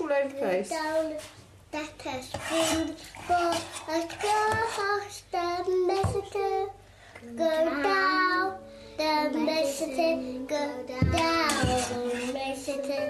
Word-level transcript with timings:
water 0.00 0.14
all 0.14 0.20
over 0.24 0.28
the 0.28 0.34
place. 0.40 0.70
Down 0.70 1.14
that 1.72 1.90
a 2.06 2.22
spoon 2.22 2.94
for 3.26 3.34
a 3.34 4.06
glass, 4.20 5.22
the 5.32 5.64
messenger. 5.86 6.70
Go 7.36 7.50
down, 7.82 8.58
the 8.96 9.38
messenger. 9.38 10.16
Go 10.46 10.84
down, 10.86 10.86
the 10.86 12.32
messenger. 12.32 13.04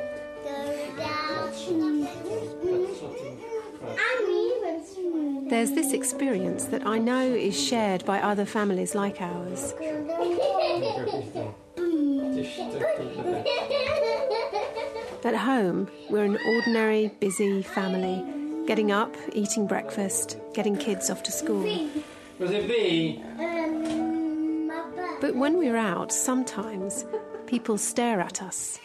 Go 0.44 0.56
down. 0.96 1.14
There's 5.48 5.72
this 5.72 5.92
experience 5.92 6.64
that 6.66 6.86
I 6.86 6.98
know 6.98 7.20
is 7.20 7.60
shared 7.60 8.04
by 8.04 8.20
other 8.20 8.44
families 8.46 8.94
like 8.94 9.20
ours. 9.20 9.74
At 15.24 15.34
home, 15.34 15.88
we're 16.10 16.24
an 16.24 16.36
ordinary, 16.46 17.08
busy 17.18 17.62
family, 17.62 18.22
getting 18.66 18.92
up, 18.92 19.16
eating 19.32 19.66
breakfast, 19.66 20.38
getting 20.52 20.76
kids 20.76 21.08
off 21.08 21.22
to 21.22 21.32
school. 21.32 21.64
Was 22.38 22.50
it 22.50 22.68
B? 22.68 23.22
But 25.22 25.34
when 25.34 25.56
we're 25.56 25.78
out, 25.78 26.12
sometimes 26.12 27.06
people 27.46 27.78
stare 27.78 28.20
at 28.20 28.42
us. 28.42 28.78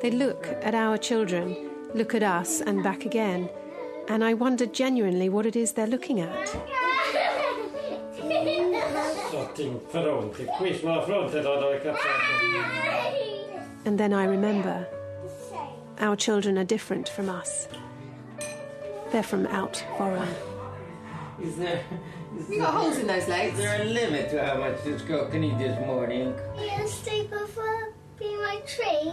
They 0.00 0.10
look 0.10 0.46
at 0.62 0.74
our 0.74 0.96
children, 0.96 1.54
look 1.92 2.14
at 2.14 2.22
us, 2.22 2.62
and 2.62 2.82
back 2.82 3.04
again. 3.04 3.50
And 4.08 4.24
I 4.24 4.32
wonder 4.32 4.64
genuinely 4.64 5.28
what 5.28 5.44
it 5.44 5.54
is 5.54 5.72
they're 5.72 5.86
looking 5.86 6.20
at. 6.20 6.48
Sorting 9.30 9.80
fronte, 9.90 10.46
qui 10.56 10.78
sulla 10.78 11.04
fronte 11.04 11.42
do 11.42 11.42
dove 11.42 11.82
cazzate. 11.82 12.94
And 13.84 13.98
then 14.00 14.14
I 14.14 14.24
remember 14.24 14.86
our 15.98 16.16
children 16.16 16.58
are 16.58 16.64
different 16.64 17.08
from 17.08 17.28
us. 17.28 17.68
They're 19.12 19.22
from 19.22 19.46
out 19.46 19.84
foreign. 19.96 20.28
Is 21.42 21.56
there, 21.56 21.82
is 22.38 22.48
You 22.48 22.58
got 22.58 22.74
holes 22.74 22.98
in 22.98 23.06
those 23.06 23.28
legs. 23.28 23.58
is 23.58 23.64
there 23.64 23.82
a 23.82 23.84
limit 23.84 24.30
to 24.30 24.44
how 24.44 24.58
much 24.58 24.82
this 24.84 25.02
girl 25.02 25.26
can 25.28 25.44
eat 25.44 25.58
this 25.58 25.78
morning? 25.86 26.34
You 26.58 26.88
sleep 26.88 27.32
over 27.32 27.92
be 28.18 28.36
my 28.36 28.60
tree. 28.66 29.12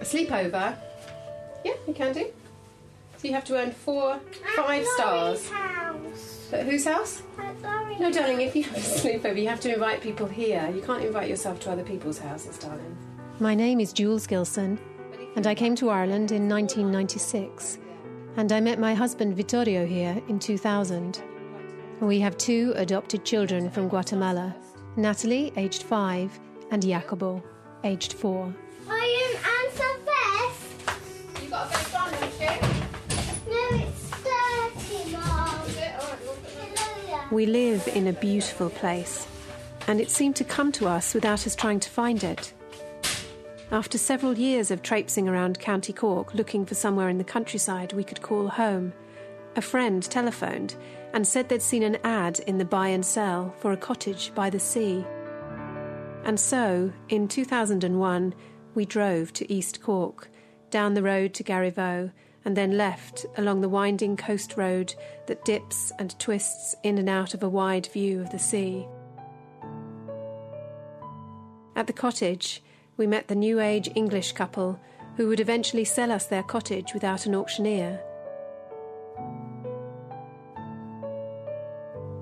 A 0.00 0.04
sleepover. 0.04 0.76
Yeah, 1.64 1.72
you 1.86 1.94
can 1.94 2.12
do. 2.12 2.26
So 3.16 3.28
you 3.28 3.34
have 3.34 3.44
to 3.46 3.56
earn 3.56 3.72
four, 3.72 4.20
five 4.54 4.82
At 4.82 4.86
stars. 4.88 5.48
House. 5.48 6.48
At 6.52 6.66
whose 6.66 6.84
house? 6.84 7.22
At 7.38 7.60
Laurie's 7.62 7.98
No, 7.98 8.12
darling, 8.12 8.42
if 8.42 8.54
you 8.54 8.62
have 8.64 8.76
a 8.76 8.80
sleepover, 8.80 9.40
you 9.40 9.48
have 9.48 9.60
to 9.60 9.72
invite 9.72 10.00
people 10.02 10.26
here. 10.26 10.70
You 10.74 10.82
can't 10.82 11.02
invite 11.04 11.28
yourself 11.28 11.58
to 11.60 11.70
other 11.72 11.82
people's 11.82 12.18
houses, 12.18 12.58
darling. 12.58 12.96
My 13.40 13.54
name 13.54 13.80
is 13.80 13.92
Jools 13.92 14.26
Gilson, 14.26 14.78
and 15.36 15.46
I 15.46 15.54
came 15.54 15.76
to 15.76 15.90
Ireland 15.90 16.32
in 16.32 16.48
1996. 16.48 17.78
And 18.38 18.52
I 18.52 18.60
met 18.60 18.78
my 18.78 18.94
husband 18.94 19.36
Vittorio 19.36 19.86
here 19.86 20.20
in 20.28 20.38
2000. 20.38 21.22
We 22.00 22.20
have 22.20 22.36
two 22.36 22.72
adopted 22.76 23.24
children 23.24 23.70
from 23.70 23.88
Guatemala 23.88 24.56
Natalie, 24.96 25.52
aged 25.56 25.82
five, 25.82 26.38
and 26.70 26.82
Jacobo, 26.82 27.42
aged 27.84 28.14
four. 28.14 28.52
I 28.88 29.04
am 29.24 29.36
answer 29.60 29.92
first. 30.06 31.42
You've 31.42 31.50
got 31.50 31.66
a 31.66 31.68
bit 31.68 31.80
of 31.80 31.86
fun, 31.88 32.12
haven't 32.14 32.40
you? 32.40 33.52
No, 33.52 33.86
it's 33.86 34.10
dirty, 34.90 35.12
Mom. 35.12 35.68
Hello, 36.56 37.26
We 37.30 37.44
live 37.44 37.86
in 37.88 38.06
a 38.06 38.12
beautiful 38.14 38.70
place, 38.70 39.26
and 39.86 40.00
it 40.00 40.10
seemed 40.10 40.36
to 40.36 40.44
come 40.44 40.72
to 40.72 40.88
us 40.88 41.12
without 41.12 41.46
us 41.46 41.54
trying 41.54 41.80
to 41.80 41.90
find 41.90 42.24
it. 42.24 42.54
After 43.72 43.98
several 43.98 44.38
years 44.38 44.70
of 44.70 44.80
traipsing 44.80 45.28
around 45.28 45.58
County 45.58 45.92
Cork 45.92 46.34
looking 46.34 46.64
for 46.64 46.76
somewhere 46.76 47.08
in 47.08 47.18
the 47.18 47.24
countryside 47.24 47.92
we 47.92 48.04
could 48.04 48.22
call 48.22 48.46
home, 48.46 48.92
a 49.56 49.60
friend 49.60 50.04
telephoned 50.04 50.76
and 51.12 51.26
said 51.26 51.48
they'd 51.48 51.60
seen 51.60 51.82
an 51.82 51.98
ad 52.04 52.38
in 52.46 52.58
the 52.58 52.64
buy 52.64 52.88
and 52.88 53.04
sell 53.04 53.52
for 53.58 53.72
a 53.72 53.76
cottage 53.76 54.32
by 54.36 54.50
the 54.50 54.60
sea. 54.60 55.04
And 56.22 56.38
so, 56.38 56.92
in 57.08 57.26
2001, 57.26 58.34
we 58.76 58.84
drove 58.84 59.32
to 59.32 59.52
East 59.52 59.82
Cork, 59.82 60.28
down 60.70 60.94
the 60.94 61.02
road 61.02 61.34
to 61.34 61.44
Garryvoe, 61.44 62.12
and 62.44 62.56
then 62.56 62.76
left 62.76 63.26
along 63.36 63.62
the 63.62 63.68
winding 63.68 64.16
coast 64.16 64.56
road 64.56 64.94
that 65.26 65.44
dips 65.44 65.90
and 65.98 66.16
twists 66.20 66.76
in 66.84 66.98
and 66.98 67.08
out 67.08 67.34
of 67.34 67.42
a 67.42 67.48
wide 67.48 67.86
view 67.86 68.20
of 68.20 68.30
the 68.30 68.38
sea. 68.38 68.86
At 71.74 71.88
the 71.88 71.92
cottage, 71.92 72.62
we 72.96 73.06
met 73.06 73.28
the 73.28 73.34
new 73.34 73.60
age 73.60 73.90
English 73.94 74.32
couple 74.32 74.78
who 75.16 75.28
would 75.28 75.40
eventually 75.40 75.84
sell 75.84 76.10
us 76.10 76.26
their 76.26 76.42
cottage 76.42 76.92
without 76.92 77.26
an 77.26 77.34
auctioneer. 77.34 78.00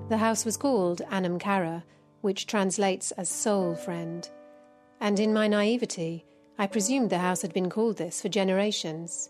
The 0.09 0.17
house 0.17 0.45
was 0.45 0.57
called 0.57 1.01
Anam 1.11 1.39
Cara, 1.39 1.83
which 2.21 2.47
translates 2.47 3.11
as 3.11 3.27
soul 3.27 3.75
friend. 3.75 4.29
And 5.01 5.19
in 5.19 5.33
my 5.33 5.47
naivety, 5.47 6.25
I 6.57 6.67
presumed 6.67 7.09
the 7.09 7.17
house 7.17 7.41
had 7.41 7.53
been 7.53 7.69
called 7.69 7.97
this 7.97 8.21
for 8.21 8.29
generations. 8.29 9.29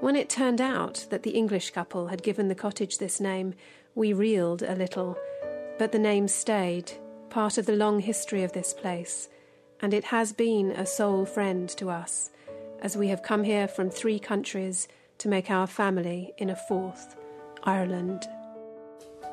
When 0.00 0.14
it 0.14 0.28
turned 0.28 0.60
out 0.60 1.06
that 1.10 1.22
the 1.22 1.30
English 1.30 1.70
couple 1.70 2.08
had 2.08 2.22
given 2.22 2.48
the 2.48 2.54
cottage 2.54 2.98
this 2.98 3.20
name, 3.20 3.54
we 3.94 4.12
reeled 4.12 4.62
a 4.62 4.74
little, 4.74 5.16
but 5.78 5.90
the 5.90 5.98
name 5.98 6.28
stayed, 6.28 6.92
part 7.30 7.58
of 7.58 7.66
the 7.66 7.76
long 7.76 8.00
history 8.00 8.44
of 8.44 8.52
this 8.52 8.74
place, 8.74 9.28
and 9.84 9.92
it 9.92 10.04
has 10.04 10.32
been 10.32 10.70
a 10.70 10.86
soul 10.86 11.26
friend 11.26 11.68
to 11.68 11.90
us, 11.90 12.30
as 12.80 12.96
we 12.96 13.08
have 13.08 13.22
come 13.22 13.44
here 13.44 13.68
from 13.68 13.90
three 13.90 14.18
countries 14.18 14.88
to 15.18 15.28
make 15.28 15.50
our 15.50 15.66
family 15.66 16.32
in 16.38 16.48
a 16.48 16.56
fourth, 16.56 17.16
Ireland. 17.64 18.26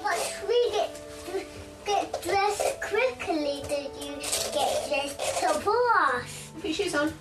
Let's 0.03 0.43
read 0.43 0.73
it. 0.73 1.47
Get 1.85 2.21
dressed 2.21 2.81
quickly, 2.81 3.63
did 3.69 3.91
you 4.03 4.13
get 4.51 4.89
dressed 4.89 5.39
to 5.39 5.61
boss? 5.63 6.51
Put 6.55 6.65
your 6.65 6.73
shoes 6.73 6.95
on. 6.95 7.13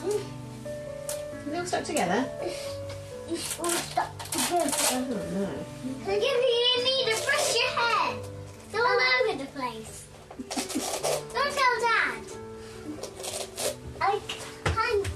Hmm. 0.00 1.50
They 1.50 1.58
all 1.58 1.64
stuck 1.64 1.84
together. 1.84 2.28
You 3.30 3.36
all 3.62 3.70
stuck 3.70 4.18
together. 4.30 4.70
Oh 4.92 5.06
no. 5.32 5.48
Forgive 6.04 6.20
me, 6.20 6.52
you 6.68 6.84
need 6.84 7.14
to 7.14 7.24
brush 7.24 7.54
your 7.54 7.70
hair. 7.70 8.18
It's 8.66 8.74
all 8.74 9.00
over 9.22 9.42
the 9.42 9.50
place. 9.58 10.03
Don't 10.38 11.52
tell 11.52 11.80
Dad. 11.80 12.22
I 14.00 14.20
can't. 14.64 15.06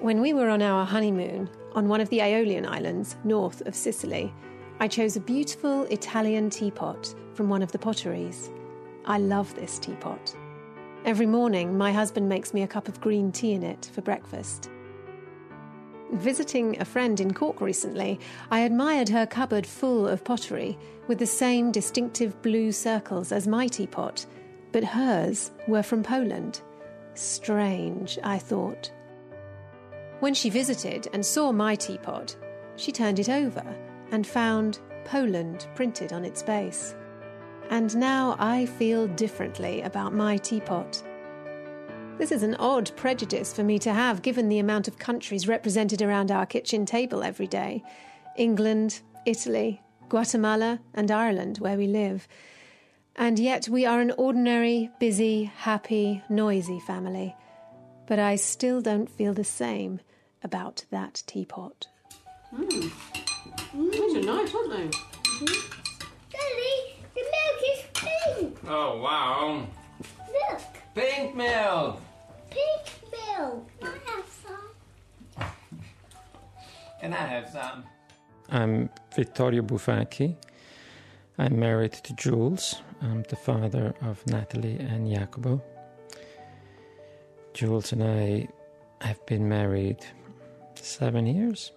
When 0.00 0.20
we 0.20 0.32
were 0.32 0.48
on 0.48 0.62
our 0.62 0.84
honeymoon 0.84 1.50
on 1.74 1.88
one 1.88 2.00
of 2.00 2.08
the 2.10 2.20
Aeolian 2.20 2.66
Islands 2.66 3.16
north 3.24 3.60
of 3.66 3.74
Sicily, 3.74 4.32
I 4.78 4.88
chose 4.88 5.16
a 5.16 5.20
beautiful 5.20 5.82
Italian 5.84 6.48
teapot 6.50 7.14
from 7.34 7.48
one 7.48 7.62
of 7.62 7.72
the 7.72 7.78
potteries. 7.78 8.50
I 9.04 9.18
love 9.18 9.54
this 9.54 9.78
teapot. 9.78 10.34
Every 11.04 11.26
morning, 11.26 11.76
my 11.76 11.92
husband 11.92 12.28
makes 12.28 12.54
me 12.54 12.62
a 12.62 12.68
cup 12.68 12.86
of 12.86 13.00
green 13.00 13.32
tea 13.32 13.52
in 13.52 13.62
it 13.62 13.90
for 13.92 14.02
breakfast. 14.02 14.70
Visiting 16.12 16.80
a 16.80 16.84
friend 16.84 17.20
in 17.20 17.32
Cork 17.32 17.60
recently, 17.60 18.18
I 18.50 18.60
admired 18.60 19.08
her 19.10 19.26
cupboard 19.26 19.64
full 19.64 20.08
of 20.08 20.24
pottery 20.24 20.76
with 21.06 21.18
the 21.18 21.26
same 21.26 21.70
distinctive 21.70 22.40
blue 22.42 22.72
circles 22.72 23.30
as 23.30 23.46
my 23.46 23.68
teapot, 23.68 24.26
but 24.72 24.82
hers 24.82 25.52
were 25.68 25.84
from 25.84 26.02
Poland. 26.02 26.62
Strange, 27.14 28.18
I 28.24 28.38
thought. 28.38 28.90
When 30.18 30.34
she 30.34 30.50
visited 30.50 31.08
and 31.12 31.24
saw 31.24 31.52
my 31.52 31.76
teapot, 31.76 32.36
she 32.74 32.90
turned 32.90 33.20
it 33.20 33.28
over 33.28 33.64
and 34.10 34.26
found 34.26 34.80
Poland 35.04 35.68
printed 35.76 36.12
on 36.12 36.24
its 36.24 36.42
base. 36.42 36.96
And 37.70 37.96
now 37.96 38.34
I 38.40 38.66
feel 38.66 39.06
differently 39.06 39.82
about 39.82 40.12
my 40.12 40.38
teapot. 40.38 41.02
This 42.20 42.32
is 42.32 42.42
an 42.42 42.54
odd 42.56 42.94
prejudice 42.96 43.50
for 43.50 43.64
me 43.64 43.78
to 43.78 43.94
have 43.94 44.20
given 44.20 44.50
the 44.50 44.58
amount 44.58 44.88
of 44.88 44.98
countries 44.98 45.48
represented 45.48 46.02
around 46.02 46.30
our 46.30 46.44
kitchen 46.44 46.84
table 46.84 47.22
every 47.22 47.46
day 47.46 47.82
England, 48.36 49.00
Italy, 49.24 49.80
Guatemala, 50.10 50.80
and 50.92 51.10
Ireland, 51.10 51.60
where 51.60 51.78
we 51.78 51.86
live. 51.86 52.28
And 53.16 53.38
yet 53.38 53.70
we 53.70 53.86
are 53.86 54.00
an 54.00 54.10
ordinary, 54.18 54.90
busy, 55.00 55.44
happy, 55.44 56.22
noisy 56.28 56.78
family. 56.80 57.34
But 58.06 58.18
I 58.18 58.36
still 58.36 58.82
don't 58.82 59.08
feel 59.08 59.32
the 59.32 59.42
same 59.42 60.00
about 60.44 60.84
that 60.90 61.22
teapot. 61.26 61.88
Hmm. 62.54 62.88
Hmm. 63.72 63.90
Those 63.92 64.16
are 64.16 64.20
nice, 64.20 64.54
aren't 64.54 64.70
they? 64.72 64.88
Mm-hmm. 64.88 66.02
Daddy, 66.30 66.96
the 67.14 67.22
milk 67.32 67.62
is 67.72 67.80
pink. 67.94 68.58
Oh, 68.68 69.00
wow. 69.00 69.66
Look, 70.28 70.60
Pink 70.94 71.34
milk. 71.34 72.00
Pink 72.50 72.84
milk. 73.12 73.68
I 73.82 73.86
have 74.06 74.26
some. 74.44 75.46
Can 77.00 77.12
I 77.12 77.16
have 77.16 77.48
some? 77.50 77.84
I'm 78.50 78.90
Vittorio 79.14 79.62
Bufacchi. 79.62 80.36
I'm 81.38 81.58
married 81.58 81.92
to 81.92 82.12
Jools. 82.14 82.82
I'm 83.00 83.22
the 83.22 83.36
father 83.36 83.94
of 84.02 84.26
Natalie 84.26 84.78
and 84.78 85.08
Jacobo. 85.10 85.62
Jools 87.54 87.92
and 87.92 88.02
I 88.02 88.48
have 89.00 89.24
been 89.26 89.48
married 89.48 90.04
seven 90.74 91.26
years, 91.26 91.72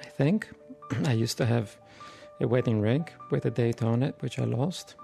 I 0.00 0.06
think. 0.06 0.48
I 1.06 1.12
used 1.12 1.36
to 1.38 1.46
have 1.46 1.76
a 2.40 2.46
wedding 2.46 2.80
ring 2.80 3.08
with 3.30 3.46
a 3.46 3.50
date 3.50 3.82
on 3.82 4.02
it, 4.02 4.14
which 4.20 4.38
I 4.38 4.44
lost. 4.44 4.94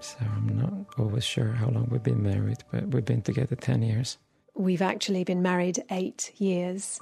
So 0.00 0.16
I'm 0.20 0.56
not 0.56 0.72
always 0.98 1.24
sure 1.24 1.52
how 1.52 1.68
long 1.68 1.88
we've 1.90 2.02
been 2.02 2.22
married, 2.22 2.58
but 2.70 2.86
we've 2.88 3.04
been 3.04 3.22
together 3.22 3.56
10 3.56 3.82
years. 3.82 4.16
We've 4.58 4.82
actually 4.82 5.22
been 5.22 5.40
married 5.40 5.84
eight 5.88 6.32
years. 6.38 6.98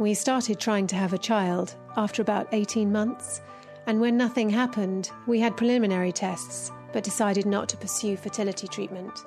We 0.00 0.14
started 0.14 0.58
trying 0.58 0.88
to 0.88 0.96
have 0.96 1.12
a 1.12 1.18
child 1.18 1.76
after 1.96 2.22
about 2.22 2.48
18 2.50 2.90
months, 2.90 3.40
and 3.86 4.00
when 4.00 4.16
nothing 4.16 4.50
happened, 4.50 5.12
we 5.28 5.38
had 5.38 5.56
preliminary 5.56 6.10
tests 6.10 6.72
but 6.92 7.04
decided 7.04 7.46
not 7.46 7.68
to 7.68 7.76
pursue 7.76 8.16
fertility 8.16 8.66
treatment. 8.66 9.24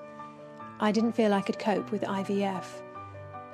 I 0.81 0.92
didn't 0.92 1.14
feel 1.14 1.34
I 1.34 1.40
could 1.40 1.60
cope 1.60 1.92
with 1.92 2.02
IVF, 2.02 2.66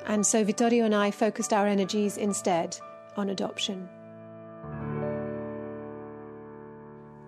and 0.07 0.25
so 0.25 0.43
Vittorio 0.43 0.85
and 0.85 0.95
I 0.95 1.11
focused 1.11 1.53
our 1.53 1.67
energies 1.67 2.17
instead 2.17 2.75
on 3.17 3.29
adoption. 3.29 3.87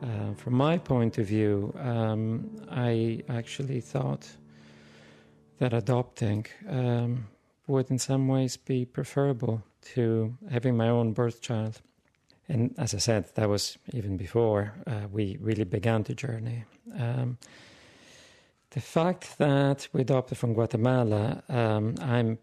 Uh, 0.01 0.33
from 0.37 0.55
my 0.55 0.79
point 0.79 1.19
of 1.19 1.27
view, 1.27 1.71
um, 1.77 2.49
I 2.71 3.21
actually 3.29 3.79
thought 3.79 4.27
that 5.61 5.73
adopting 5.73 6.43
um, 6.67 7.27
would, 7.67 7.91
in 7.91 7.99
some 7.99 8.27
ways, 8.27 8.57
be 8.57 8.83
preferable 8.83 9.61
to 9.93 10.35
having 10.49 10.75
my 10.75 10.89
own 10.89 11.13
birth 11.13 11.39
child. 11.39 11.81
And 12.49 12.73
as 12.79 12.95
I 12.95 12.97
said, 12.97 13.25
that 13.35 13.47
was 13.47 13.77
even 13.93 14.17
before 14.17 14.73
uh, 14.87 15.05
we 15.11 15.37
really 15.39 15.63
began 15.63 16.01
the 16.01 16.15
journey. 16.15 16.65
Um, 16.97 17.37
the 18.71 18.81
fact 18.81 19.37
that 19.37 19.87
we 19.93 20.01
adopted 20.01 20.39
from 20.39 20.55
Guatemala, 20.55 21.43
um, 21.47 21.93
I'm 22.01 22.39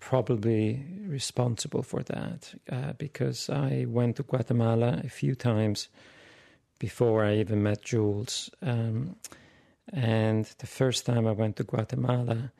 probably 0.00 0.84
responsible 1.06 1.84
for 1.84 2.02
that 2.02 2.52
uh, 2.72 2.92
because 2.98 3.48
I 3.48 3.86
went 3.88 4.16
to 4.16 4.24
Guatemala 4.24 5.00
a 5.04 5.08
few 5.08 5.36
times 5.36 5.88
before 6.80 7.24
I 7.24 7.36
even 7.36 7.62
met 7.62 7.84
Jools. 7.84 8.50
Um, 8.62 9.14
and 9.92 10.44
the 10.58 10.66
first 10.66 11.06
time 11.06 11.26
I 11.26 11.32
went 11.32 11.56
to 11.56 11.64
Guatemala, 11.64 12.52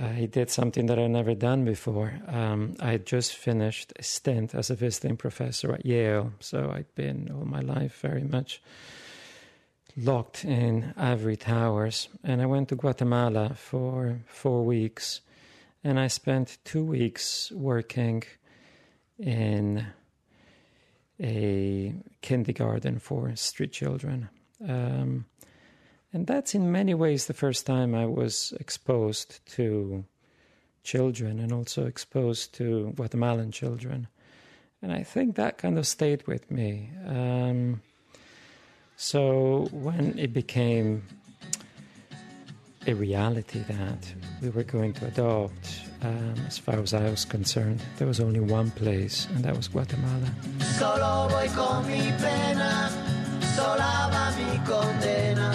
I 0.00 0.26
did 0.26 0.50
something 0.50 0.86
that 0.86 0.98
I'd 0.98 1.10
never 1.10 1.34
done 1.34 1.64
before. 1.64 2.20
Um, 2.26 2.74
I 2.78 2.90
had 2.90 3.06
just 3.06 3.34
finished 3.34 3.92
a 3.98 4.02
stint 4.02 4.54
as 4.54 4.68
a 4.68 4.74
visiting 4.74 5.16
professor 5.16 5.72
at 5.72 5.86
Yale, 5.86 6.32
so 6.40 6.70
I'd 6.70 6.94
been 6.94 7.30
all 7.34 7.46
my 7.46 7.60
life 7.60 8.00
very 8.00 8.24
much 8.24 8.60
locked 9.96 10.44
in 10.44 10.92
ivory 10.96 11.36
towers. 11.36 12.08
And 12.22 12.42
I 12.42 12.46
went 12.46 12.68
to 12.68 12.76
Guatemala 12.76 13.54
for 13.54 14.20
four 14.26 14.64
weeks, 14.64 15.22
and 15.82 15.98
I 15.98 16.08
spent 16.08 16.58
two 16.64 16.84
weeks 16.84 17.50
working 17.52 18.24
in 19.18 19.86
a 21.20 21.94
kindergarten 22.20 22.98
for 22.98 23.34
street 23.36 23.72
children. 23.72 24.28
Um, 24.66 25.24
and 26.12 26.26
that's 26.26 26.54
in 26.54 26.72
many 26.72 26.94
ways 26.94 27.26
the 27.26 27.34
first 27.34 27.66
time 27.66 27.94
I 27.94 28.06
was 28.06 28.52
exposed 28.60 29.40
to 29.56 30.04
children 30.82 31.38
and 31.38 31.52
also 31.52 31.86
exposed 31.86 32.54
to 32.54 32.92
Guatemalan 32.96 33.52
children. 33.52 34.08
And 34.80 34.92
I 34.92 35.02
think 35.02 35.36
that 35.36 35.58
kind 35.58 35.78
of 35.78 35.86
stayed 35.86 36.26
with 36.26 36.50
me. 36.50 36.90
Um, 37.06 37.82
so 38.96 39.68
when 39.72 40.18
it 40.18 40.32
became 40.32 41.02
a 42.86 42.94
reality 42.94 43.60
that 43.68 44.14
we 44.40 44.48
were 44.48 44.62
going 44.62 44.94
to 44.94 45.06
adopt, 45.06 45.82
um, 46.02 46.34
as 46.46 46.58
far 46.58 46.76
as 46.76 46.94
I 46.94 47.10
was 47.10 47.24
concerned, 47.24 47.82
there 47.98 48.06
was 48.06 48.20
only 48.20 48.40
one 48.40 48.70
place, 48.70 49.26
and 49.34 49.44
that 49.44 49.56
was 49.56 49.68
Guatemala. 49.68 50.30
Solo 50.78 51.28
voy 51.28 51.48
con 51.54 51.86
mi 51.86 52.00
pena, 52.18 52.88
sola 53.54 54.08
va 54.10 54.32
mi 54.38 54.58
condena, 54.64 55.47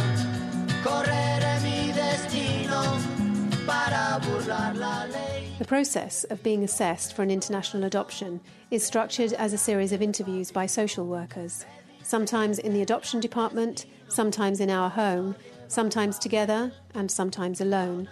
The 5.60 5.66
process 5.66 6.24
of 6.26 6.42
being 6.42 6.64
assessed 6.64 7.14
for 7.14 7.22
an 7.22 7.30
international 7.30 7.84
adoption 7.84 8.42
is 8.72 8.84
structured 8.84 9.34
as 9.34 9.54
a 9.54 9.58
series 9.58 9.92
of 9.92 10.02
interviews 10.02 10.52
by 10.52 10.66
social 10.66 11.06
workers, 11.06 11.66
sometimes 12.02 12.58
in 12.58 12.74
the 12.74 12.82
adoption 12.82 13.20
department, 13.20 13.86
sometimes 14.08 14.60
in 14.60 14.72
our 14.72 14.90
home, 14.90 15.36
sometimes 15.68 16.18
together, 16.18 16.72
and 16.96 17.10
sometimes 17.12 17.62
alone. 17.62 18.10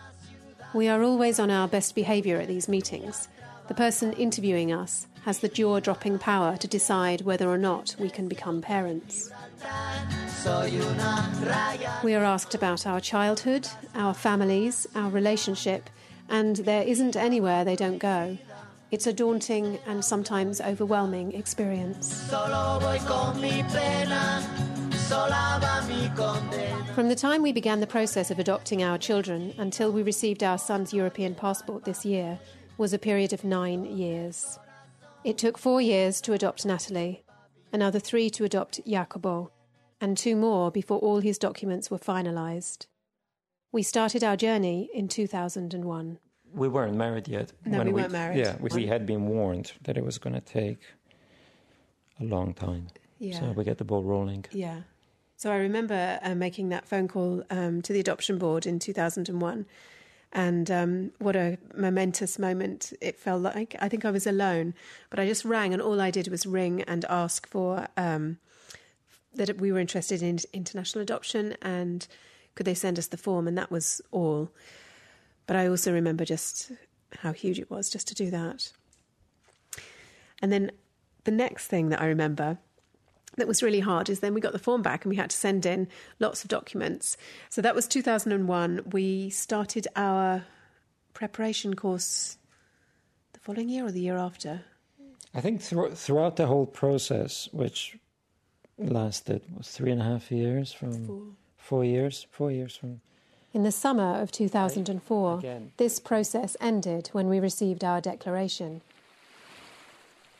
We 0.73 0.87
are 0.87 1.01
always 1.03 1.39
on 1.39 1.49
our 1.49 1.67
best 1.67 1.95
behaviour 1.95 2.39
at 2.39 2.47
these 2.47 2.69
meetings. 2.69 3.27
The 3.67 3.73
person 3.73 4.13
interviewing 4.13 4.71
us 4.71 5.07
has 5.25 5.39
the 5.39 5.49
jaw 5.49 5.79
dropping 5.79 6.19
power 6.19 6.57
to 6.57 6.67
decide 6.67 7.21
whether 7.21 7.49
or 7.49 7.57
not 7.57 7.95
we 7.99 8.09
can 8.09 8.27
become 8.27 8.61
parents. 8.61 9.31
We 12.03 12.13
are 12.13 12.23
asked 12.23 12.55
about 12.55 12.87
our 12.87 12.99
childhood, 12.99 13.67
our 13.95 14.13
families, 14.13 14.87
our 14.95 15.09
relationship, 15.09 15.89
and 16.31 16.55
there 16.55 16.81
isn't 16.83 17.15
anywhere 17.15 17.63
they 17.63 17.75
don't 17.75 17.99
go. 17.99 18.37
It's 18.89 19.05
a 19.05 19.13
daunting 19.13 19.77
and 19.85 20.03
sometimes 20.03 20.59
overwhelming 20.59 21.33
experience. 21.33 22.29
From 26.95 27.09
the 27.09 27.15
time 27.15 27.41
we 27.41 27.51
began 27.51 27.79
the 27.81 27.87
process 27.87 28.31
of 28.31 28.39
adopting 28.39 28.81
our 28.81 28.97
children 28.97 29.53
until 29.57 29.91
we 29.91 30.03
received 30.03 30.41
our 30.41 30.57
son's 30.57 30.93
European 30.93 31.35
passport 31.35 31.83
this 31.85 32.05
year 32.05 32.39
was 32.77 32.93
a 32.93 32.99
period 32.99 33.33
of 33.33 33.43
nine 33.43 33.85
years. 33.85 34.57
It 35.23 35.37
took 35.37 35.57
four 35.57 35.81
years 35.81 36.19
to 36.21 36.33
adopt 36.33 36.65
Natalie, 36.65 37.23
another 37.71 37.99
three 37.99 38.29
to 38.31 38.43
adopt 38.43 38.81
Jacobo, 38.87 39.51
and 39.99 40.17
two 40.17 40.35
more 40.35 40.71
before 40.71 40.99
all 40.99 41.19
his 41.19 41.37
documents 41.37 41.91
were 41.91 41.99
finalised. 41.99 42.87
We 43.71 43.83
started 43.83 44.23
our 44.23 44.35
journey 44.35 44.89
in 44.93 45.07
2001. 45.07 46.19
We 46.53 46.67
weren't 46.67 46.95
married 46.95 47.27
yet. 47.27 47.53
No, 47.65 47.79
we, 47.79 47.85
we 47.85 48.01
weren't 48.01 48.11
married. 48.11 48.39
Yeah, 48.39 48.57
we, 48.59 48.69
we 48.73 48.87
had 48.87 49.05
been 49.05 49.27
warned 49.27 49.71
that 49.83 49.97
it 49.97 50.03
was 50.03 50.17
going 50.17 50.33
to 50.33 50.41
take 50.41 50.79
a 52.19 52.25
long 52.25 52.53
time. 52.53 52.87
Yeah. 53.19 53.39
So 53.39 53.51
we 53.51 53.63
get 53.63 53.77
the 53.77 53.85
ball 53.85 54.03
rolling. 54.03 54.45
Yeah. 54.51 54.81
So 55.37 55.51
I 55.51 55.55
remember 55.55 56.19
uh, 56.21 56.35
making 56.35 56.69
that 56.69 56.87
phone 56.87 57.07
call 57.07 57.43
um, 57.49 57.81
to 57.83 57.93
the 57.93 57.99
adoption 57.99 58.37
board 58.37 58.65
in 58.65 58.79
2001. 58.79 59.65
And 60.33 60.71
um, 60.71 61.11
what 61.19 61.35
a 61.35 61.57
momentous 61.75 62.37
moment 62.37 62.93
it 63.01 63.17
felt 63.17 63.41
like. 63.41 63.75
I 63.79 63.89
think 63.89 64.05
I 64.05 64.11
was 64.11 64.27
alone, 64.27 64.73
but 65.09 65.19
I 65.19 65.27
just 65.27 65.43
rang, 65.43 65.73
and 65.73 65.81
all 65.81 65.99
I 65.99 66.11
did 66.11 66.27
was 66.29 66.45
ring 66.45 66.83
and 66.83 67.03
ask 67.09 67.47
for 67.47 67.87
um, 67.97 68.37
that 69.33 69.59
we 69.59 69.71
were 69.71 69.79
interested 69.79 70.21
in 70.21 70.39
international 70.53 71.01
adoption 71.01 71.57
and 71.61 72.07
could 72.55 72.65
they 72.65 72.73
send 72.73 72.99
us 72.99 73.07
the 73.07 73.17
form, 73.17 73.47
and 73.47 73.57
that 73.57 73.71
was 73.71 74.01
all. 74.11 74.51
But 75.47 75.55
I 75.55 75.67
also 75.67 75.91
remember 75.91 76.25
just 76.25 76.71
how 77.19 77.33
huge 77.33 77.59
it 77.59 77.69
was 77.69 77.89
just 77.89 78.07
to 78.09 78.15
do 78.15 78.29
that. 78.31 78.71
And 80.41 80.51
then 80.51 80.71
the 81.23 81.31
next 81.31 81.67
thing 81.67 81.89
that 81.89 82.01
I 82.01 82.05
remember 82.05 82.57
that 83.37 83.47
was 83.47 83.63
really 83.63 83.79
hard 83.79 84.09
is 84.09 84.19
then 84.19 84.33
we 84.33 84.41
got 84.41 84.51
the 84.51 84.59
form 84.59 84.81
back 84.81 85.05
and 85.05 85.09
we 85.09 85.15
had 85.15 85.29
to 85.29 85.37
send 85.37 85.65
in 85.65 85.87
lots 86.19 86.43
of 86.43 86.49
documents. 86.49 87.15
So 87.49 87.61
that 87.61 87.75
was 87.75 87.87
2001. 87.87 88.81
We 88.91 89.29
started 89.29 89.87
our 89.95 90.43
preparation 91.13 91.75
course 91.75 92.37
the 93.33 93.39
following 93.39 93.69
year 93.69 93.85
or 93.85 93.91
the 93.91 94.01
year 94.01 94.17
after. 94.17 94.65
I 95.33 95.39
think 95.39 95.63
th- 95.63 95.93
throughout 95.93 96.35
the 96.35 96.47
whole 96.47 96.65
process, 96.65 97.47
which 97.53 97.97
lasted 98.77 99.43
was 99.55 99.69
three 99.69 99.91
and 99.91 100.01
a 100.01 100.05
half 100.05 100.31
years 100.31 100.73
from 100.73 101.05
four, 101.05 101.23
four 101.61 101.85
years, 101.85 102.27
four 102.31 102.51
years 102.51 102.75
from. 102.75 103.01
In 103.53 103.63
the 103.63 103.71
summer 103.71 104.21
of 104.21 104.31
2004, 104.31 105.39
Again. 105.39 105.71
this 105.77 105.99
process 105.99 106.55
ended 106.59 107.09
when 107.11 107.27
we 107.27 107.39
received 107.39 107.83
our 107.83 108.01
declaration. 108.01 108.81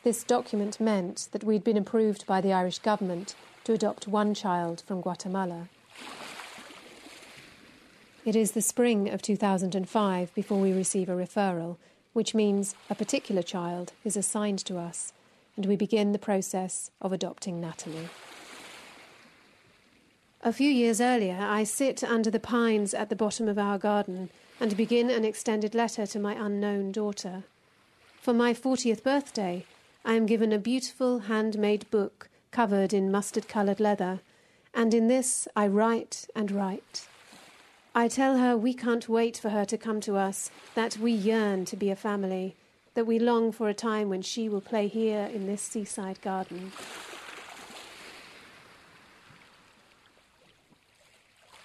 This 0.02 0.24
document 0.24 0.80
meant 0.80 1.28
that 1.32 1.44
we'd 1.44 1.62
been 1.62 1.76
approved 1.76 2.26
by 2.26 2.40
the 2.40 2.52
Irish 2.52 2.78
government 2.78 3.34
to 3.64 3.72
adopt 3.72 4.08
one 4.08 4.34
child 4.34 4.82
from 4.86 5.00
Guatemala. 5.00 5.68
It 8.24 8.34
is 8.34 8.52
the 8.52 8.62
spring 8.62 9.08
of 9.08 9.20
2005 9.22 10.34
before 10.34 10.60
we 10.60 10.72
receive 10.72 11.08
a 11.08 11.12
referral, 11.12 11.76
which 12.12 12.34
means 12.34 12.74
a 12.88 12.94
particular 12.94 13.42
child 13.42 13.92
is 14.04 14.16
assigned 14.16 14.60
to 14.60 14.78
us, 14.78 15.12
and 15.56 15.66
we 15.66 15.76
begin 15.76 16.12
the 16.12 16.18
process 16.18 16.90
of 17.00 17.12
adopting 17.12 17.60
Natalie. 17.60 18.08
A 20.44 20.52
few 20.52 20.68
years 20.68 21.00
earlier, 21.00 21.38
I 21.40 21.62
sit 21.62 22.02
under 22.02 22.28
the 22.28 22.40
pines 22.40 22.94
at 22.94 23.08
the 23.08 23.14
bottom 23.14 23.46
of 23.46 23.60
our 23.60 23.78
garden 23.78 24.28
and 24.58 24.76
begin 24.76 25.08
an 25.08 25.24
extended 25.24 25.72
letter 25.72 26.04
to 26.04 26.18
my 26.18 26.32
unknown 26.34 26.90
daughter. 26.90 27.44
For 28.20 28.34
my 28.34 28.52
40th 28.52 29.04
birthday, 29.04 29.64
I 30.04 30.14
am 30.14 30.26
given 30.26 30.52
a 30.52 30.58
beautiful 30.58 31.20
handmade 31.20 31.88
book 31.92 32.28
covered 32.50 32.92
in 32.92 33.08
mustard 33.08 33.46
coloured 33.46 33.78
leather, 33.78 34.18
and 34.74 34.92
in 34.92 35.06
this 35.06 35.46
I 35.54 35.68
write 35.68 36.26
and 36.34 36.50
write. 36.50 37.06
I 37.94 38.08
tell 38.08 38.38
her 38.38 38.56
we 38.56 38.74
can't 38.74 39.08
wait 39.08 39.36
for 39.36 39.50
her 39.50 39.64
to 39.66 39.78
come 39.78 40.00
to 40.00 40.16
us, 40.16 40.50
that 40.74 40.98
we 40.98 41.12
yearn 41.12 41.64
to 41.66 41.76
be 41.76 41.88
a 41.88 41.94
family, 41.94 42.56
that 42.94 43.06
we 43.06 43.20
long 43.20 43.52
for 43.52 43.68
a 43.68 43.74
time 43.74 44.08
when 44.08 44.22
she 44.22 44.48
will 44.48 44.60
play 44.60 44.88
here 44.88 45.30
in 45.32 45.46
this 45.46 45.62
seaside 45.62 46.20
garden. 46.20 46.72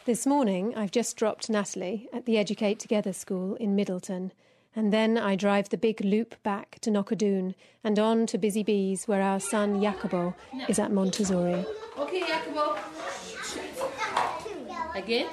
This 0.08 0.26
morning, 0.26 0.74
I've 0.74 0.92
just 0.92 1.18
dropped 1.18 1.50
Natalie 1.50 2.08
at 2.14 2.26
the 2.26 2.38
Educate 2.38 2.80
Together 2.80 3.12
school 3.12 3.56
in 3.56 3.76
Midleton, 3.76 4.32
and 4.74 4.94
then 4.94 5.18
I 5.18 5.36
drive 5.36 5.68
the 5.68 5.76
big 5.76 6.00
loop 6.00 6.42
back 6.44 6.80
to 6.80 6.90
Knockadoon 6.90 7.56
and 7.84 8.00
on 8.00 8.26
to 8.28 8.38
Busy 8.38 8.64
Bees, 8.64 9.06
where 9.06 9.22
our 9.22 9.42
son 9.42 9.82
Jacobo 9.82 10.34
is 10.70 10.80
at 10.80 10.94
Montessori. 10.94 11.66
Okay, 11.98 12.22
Jacobo. 12.22 12.78
Again. 14.96 15.28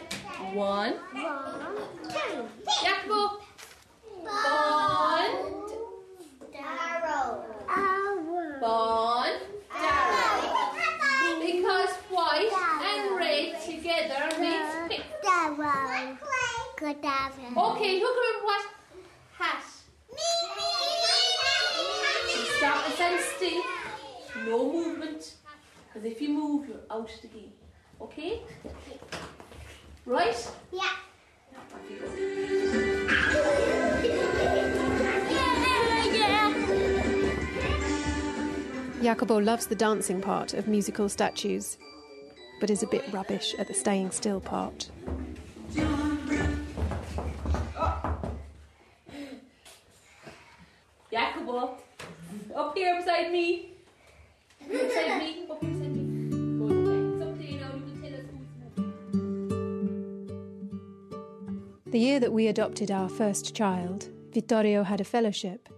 One. 0.54 0.94
Jacobo. 2.82 3.42
Bon. 4.24 5.30
Bon. 8.60 9.30
Darrow. 9.72 10.50
Because 11.46 11.90
white 12.10 12.50
and 12.82 13.16
red 13.16 13.60
together 13.62 14.40
makes 14.40 14.74
pink. 14.88 15.02
Okay, 16.84 17.98
who 17.98 18.06
can 18.06 18.16
remember 18.16 18.44
what 18.44 18.66
hat? 19.38 19.64
Stop 22.58 22.84
and 22.84 22.94
stand 22.94 23.20
still. 23.36 23.62
No 24.46 24.70
movement. 24.70 25.34
Because 25.86 26.04
if 26.04 26.20
you 26.20 26.28
move, 26.28 26.68
you're 26.68 26.76
out 26.90 27.10
of 27.10 27.22
the 27.22 27.28
game. 27.28 27.52
Okay? 28.02 28.42
Right? 30.04 30.50
Yeah. 30.72 30.90
Off. 31.56 31.72
Jacobo 39.02 39.38
loves 39.38 39.66
the 39.66 39.74
dancing 39.74 40.20
part 40.20 40.52
of 40.52 40.68
musical 40.68 41.08
statues, 41.08 41.78
but 42.60 42.68
is 42.68 42.82
a 42.82 42.86
bit 42.86 43.10
rubbish 43.10 43.54
at 43.58 43.68
the 43.68 43.74
staying 43.74 44.10
still 44.10 44.40
part. 44.40 44.90
Jacobo. 51.14 51.76
Up 52.56 52.76
here 52.76 52.96
beside 52.96 53.30
me. 53.30 53.70
Beside 54.68 55.18
me. 55.20 55.46
Up 55.48 55.60
here 55.62 55.70
beside 55.70 55.92
me. 55.92 56.00
The 61.86 61.98
year 62.00 62.18
that 62.18 62.32
we 62.32 62.48
adopted 62.48 62.90
our 62.90 63.08
first 63.08 63.54
child, 63.54 64.08
Vittorio 64.32 64.82
had 64.82 65.00
a 65.00 65.04
fellowship. 65.04 65.68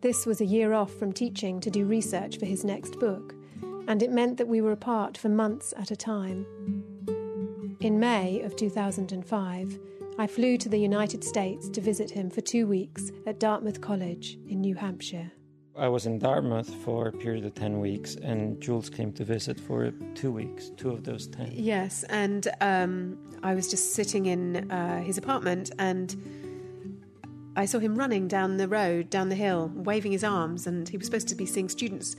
This 0.00 0.24
was 0.24 0.40
a 0.40 0.44
year 0.44 0.72
off 0.72 0.92
from 0.92 1.12
teaching 1.12 1.58
to 1.58 1.70
do 1.70 1.84
research 1.84 2.38
for 2.38 2.46
his 2.46 2.64
next 2.64 3.00
book, 3.00 3.34
and 3.88 4.00
it 4.00 4.12
meant 4.12 4.36
that 4.36 4.46
we 4.46 4.60
were 4.60 4.70
apart 4.70 5.18
for 5.18 5.28
months 5.28 5.74
at 5.76 5.90
a 5.90 5.96
time. 5.96 6.46
In 7.80 7.98
May 7.98 8.42
of 8.42 8.54
2005, 8.54 9.80
I 10.20 10.26
flew 10.26 10.56
to 10.58 10.68
the 10.68 10.78
United 10.78 11.22
States 11.22 11.68
to 11.68 11.80
visit 11.80 12.10
him 12.10 12.28
for 12.28 12.40
two 12.40 12.66
weeks 12.66 13.12
at 13.24 13.38
Dartmouth 13.38 13.80
College 13.80 14.36
in 14.48 14.60
New 14.60 14.74
Hampshire. 14.74 15.30
I 15.76 15.86
was 15.86 16.06
in 16.06 16.18
Dartmouth 16.18 16.74
for 16.82 17.06
a 17.06 17.12
period 17.12 17.44
of 17.44 17.54
10 17.54 17.78
weeks, 17.78 18.16
and 18.16 18.60
Jools 18.60 18.90
came 18.90 19.12
to 19.12 19.24
visit 19.24 19.60
for 19.60 19.92
two 20.16 20.32
weeks, 20.32 20.72
two 20.76 20.90
of 20.90 21.04
those 21.04 21.28
10. 21.28 21.52
Yes, 21.52 22.02
and 22.08 22.48
um, 22.60 23.16
I 23.44 23.54
was 23.54 23.70
just 23.70 23.94
sitting 23.94 24.26
in 24.26 24.68
uh, 24.72 25.00
his 25.02 25.18
apartment 25.18 25.70
and 25.78 26.16
I 27.54 27.66
saw 27.66 27.78
him 27.78 27.94
running 27.94 28.26
down 28.26 28.56
the 28.56 28.66
road, 28.66 29.10
down 29.10 29.28
the 29.28 29.36
hill, 29.36 29.70
waving 29.72 30.10
his 30.10 30.24
arms, 30.24 30.66
and 30.66 30.88
he 30.88 30.96
was 30.96 31.06
supposed 31.06 31.28
to 31.28 31.36
be 31.36 31.46
seeing 31.46 31.68
students. 31.68 32.16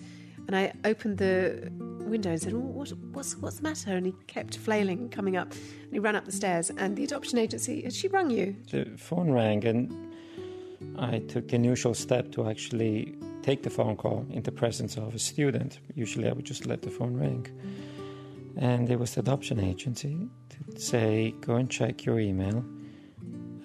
And 0.48 0.56
I 0.56 0.72
opened 0.86 1.18
the 1.18 1.70
window 2.10 2.32
and 2.32 2.42
said, 2.42 2.54
oh, 2.54 2.60
what, 2.60 2.89
what's, 3.13 3.38
what's 3.38 3.58
the 3.58 3.63
matter? 3.63 3.96
And 3.96 4.06
he 4.06 4.13
kept 4.28 4.58
flailing, 4.58 5.10
coming 5.10 5.38
up. 5.38 5.51
And 5.51 5.94
he 5.94 6.00
ran 6.00 6.16
up 6.16 6.25
the 6.25 6.32
stairs. 6.32 6.70
And 6.72 6.96
the 6.96 7.04
adoption 7.04 7.38
agency, 7.39 7.82
had 7.82 7.94
she 7.94 8.08
rung 8.08 8.30
you? 8.30 8.56
The 8.72 8.86
phone 8.98 9.32
rang, 9.32 9.66
and 9.66 10.13
I 10.98 11.20
took 11.20 11.48
the 11.48 11.56
unusual 11.56 11.94
step 11.94 12.32
to 12.34 12.50
actually 12.50 13.16
take 13.42 13.63
the 13.63 13.70
phone 13.70 13.96
call 13.96 14.25
in 14.32 14.44
the 14.44 14.51
presence 14.51 14.98
of 14.98 15.16
a 15.16 15.20
student. 15.20 15.80
Usually, 15.96 16.28
I 16.28 16.34
would 16.34 16.46
just 16.46 16.66
let 16.66 16.82
the 16.82 16.89
phone 16.89 17.16
ring. 17.16 17.48
And 18.58 18.89
it 18.89 19.00
was 19.00 19.13
the 19.13 19.22
adoption 19.22 19.60
agency 19.60 20.28
to 20.50 20.80
say, 20.80 21.34
go 21.42 21.56
and 21.56 21.70
check 21.70 22.06
your 22.06 22.20
email. 22.20 22.58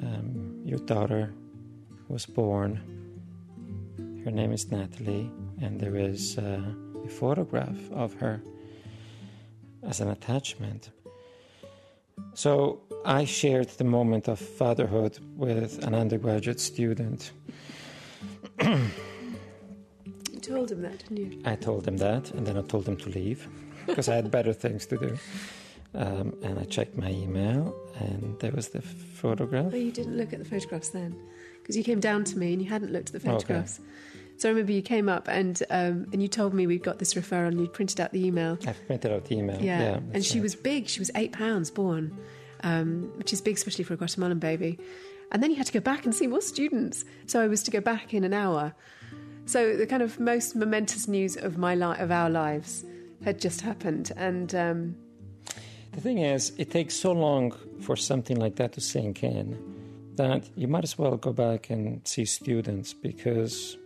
Um, 0.03 0.61
your 0.65 0.79
daughter 0.79 1.33
was 2.09 2.27
born. 2.27 2.81
Her 4.25 4.31
name 4.31 4.53
is 4.53 4.71
Natalie, 4.71 5.31
and 5.61 5.81
there 5.81 5.97
is 5.97 6.39
uh, 6.39 6.61
a 7.05 7.09
photograph 7.09 7.91
of 7.93 8.15
her 8.15 8.41
as 9.83 10.01
an 10.01 10.09
attachment. 10.09 10.91
So 12.35 12.81
I 13.05 13.25
shared 13.25 13.69
the 13.71 13.85
moment 13.85 14.29
of 14.29 14.39
fatherhood 14.39 15.19
with 15.37 15.85
an 15.85 15.95
undergraduate 15.95 16.61
student. 16.61 17.33
You 18.61 18.91
told 20.41 20.71
him 20.71 20.83
that, 20.83 20.99
didn't 20.99 21.17
you? 21.17 21.43
I 21.45 21.57
told 21.57 21.87
him 21.87 21.97
that, 21.99 22.31
and 22.33 22.47
then 22.47 22.57
I 22.57 22.63
told 22.63 22.87
him 22.89 22.97
to 22.99 23.09
leave 23.11 23.49
because 23.87 24.09
I 24.09 24.15
had 24.17 24.31
better 24.31 24.53
things 24.65 24.87
to 24.87 24.97
do. 24.97 25.19
Um, 25.95 26.35
and 26.43 26.59
I 26.59 26.65
checked 26.65 26.97
my 26.97 27.11
email, 27.11 27.75
and 28.01 28.37
there 28.41 28.51
was 28.51 28.71
the 28.71 28.83
photograph. 28.83 29.73
Oh, 29.73 29.77
you 29.77 29.93
didn't 29.93 30.17
look 30.17 30.33
at 30.33 30.41
the 30.41 30.45
photographs 30.45 30.89
then? 30.89 31.17
Because 31.61 31.77
you 31.77 31.85
came 31.85 32.01
down 32.01 32.25
to 32.25 32.39
me 32.39 32.53
and 32.53 32.61
you 32.61 32.69
hadn't 32.69 32.93
looked 32.93 33.15
at 33.15 33.23
the 33.23 33.31
Okay. 33.31 33.65
So 34.37 34.49
I 34.49 34.53
remember 34.53 34.73
you 34.73 34.83
came 34.83 35.09
up 35.09 35.29
and 35.29 35.63
um, 35.71 36.07
and 36.13 36.21
you 36.21 36.29
told 36.29 36.55
me 36.55 36.67
we'd 36.67 36.83
got 36.83 36.99
this 36.99 37.15
referral 37.15 37.49
and 37.49 37.61
you'd 37.61 37.73
printed 37.73 38.01
out 38.01 38.13
the 38.13 38.25
email. 38.27 38.59
I 38.67 38.73
printed 38.73 39.13
out 39.13 39.25
the 39.27 39.37
email. 39.39 39.61
Yeah, 39.61 39.81
Yeah, 39.81 40.01
and 40.13 40.25
she 40.25 40.39
right. 40.39 40.43
was 40.43 40.55
big. 40.57 40.89
She 40.89 40.99
was 40.99 41.11
eight 41.15 41.33
pounds 41.33 41.71
born, 41.71 42.17
um, 42.63 43.13
which 43.17 43.33
is 43.33 43.41
big, 43.41 43.57
especially 43.57 43.85
for 43.85 43.95
a 43.95 43.97
Guatemalan 43.97 44.39
baby. 44.41 44.79
And 45.33 45.43
then 45.43 45.51
you 45.51 45.57
had 45.57 45.67
to 45.67 45.73
go 45.73 45.81
back 45.81 46.05
and 46.05 46.15
see 46.15 46.27
more 46.27 46.41
students. 46.43 47.05
So 47.27 47.41
I 47.41 47.47
was 47.49 47.63
to 47.65 47.71
go 47.71 47.81
back 47.81 48.13
in 48.13 48.25
an 48.25 48.35
hour. 48.35 48.75
So 49.47 49.77
the 49.77 49.87
kind 49.87 50.03
of 50.03 50.19
most 50.21 50.57
momentous 50.57 51.07
news 51.09 51.37
of 51.37 51.57
my 51.59 51.75
li- 51.75 51.99
of 51.99 52.11
our 52.11 52.31
lives 52.31 52.85
had 53.25 53.41
just 53.41 53.61
happened, 53.63 54.13
and 54.17 54.55
um, 54.55 54.97
The 55.93 56.01
thing 56.01 56.19
is, 56.19 56.53
it 56.59 56.71
takes 56.71 56.95
so 56.95 57.13
long 57.13 57.53
for 57.81 57.97
something 57.97 58.37
like 58.39 58.57
that 58.57 58.73
to 58.73 58.81
sink 58.81 59.23
in 59.23 59.57
that 60.17 60.49
you 60.57 60.67
might 60.69 60.85
as 60.85 60.99
well 60.99 61.17
go 61.17 61.33
back 61.33 61.71
and 61.71 62.01
see 62.07 62.25
students 62.25 62.93
because 62.95 63.79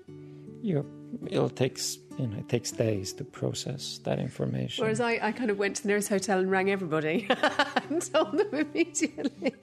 you 0.63 0.85
it'll 1.31 1.49
takes 1.49 1.99
you 2.19 2.27
know 2.27 2.39
it 2.39 2.49
takes 2.49 2.71
days 2.73 3.13
to 3.15 3.25
process 3.25 3.99
that 4.05 4.19
information. 4.19 4.83
whereas 4.83 5.01
I, 5.01 5.19
I 5.23 5.33
kind 5.33 5.51
of 5.51 5.59
went 5.59 5.77
to 5.77 5.83
the 5.83 5.89
nearest 5.89 6.09
hotel 6.09 6.39
and 6.39 6.51
rang 6.51 6.71
everybody 6.71 7.27
and 7.91 8.03
told 8.13 8.37
them 8.39 8.53
immediately, 8.53 9.55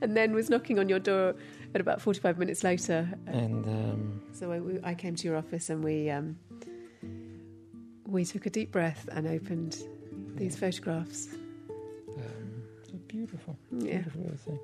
and 0.00 0.16
then 0.16 0.32
was 0.34 0.48
knocking 0.50 0.78
on 0.78 0.88
your 0.88 0.98
door 0.98 1.34
at 1.74 1.80
about 1.80 2.00
forty 2.02 2.20
five 2.20 2.38
minutes 2.38 2.62
later. 2.64 3.08
and 3.26 3.64
um, 3.66 4.22
So 4.32 4.52
I, 4.52 4.60
we- 4.60 4.80
I 4.84 4.94
came 4.94 5.14
to 5.16 5.24
your 5.28 5.36
office 5.36 5.70
and 5.70 5.82
we 5.82 6.10
um, 6.10 6.36
we 8.06 8.24
took 8.24 8.46
a 8.46 8.50
deep 8.50 8.70
breath 8.72 9.08
and 9.12 9.26
opened 9.26 9.78
these 10.34 10.56
photographs. 10.56 11.28
um, 12.16 12.62
a 12.92 12.96
beautiful, 13.08 13.56
Yeah. 13.70 14.02
thing. 14.44 14.58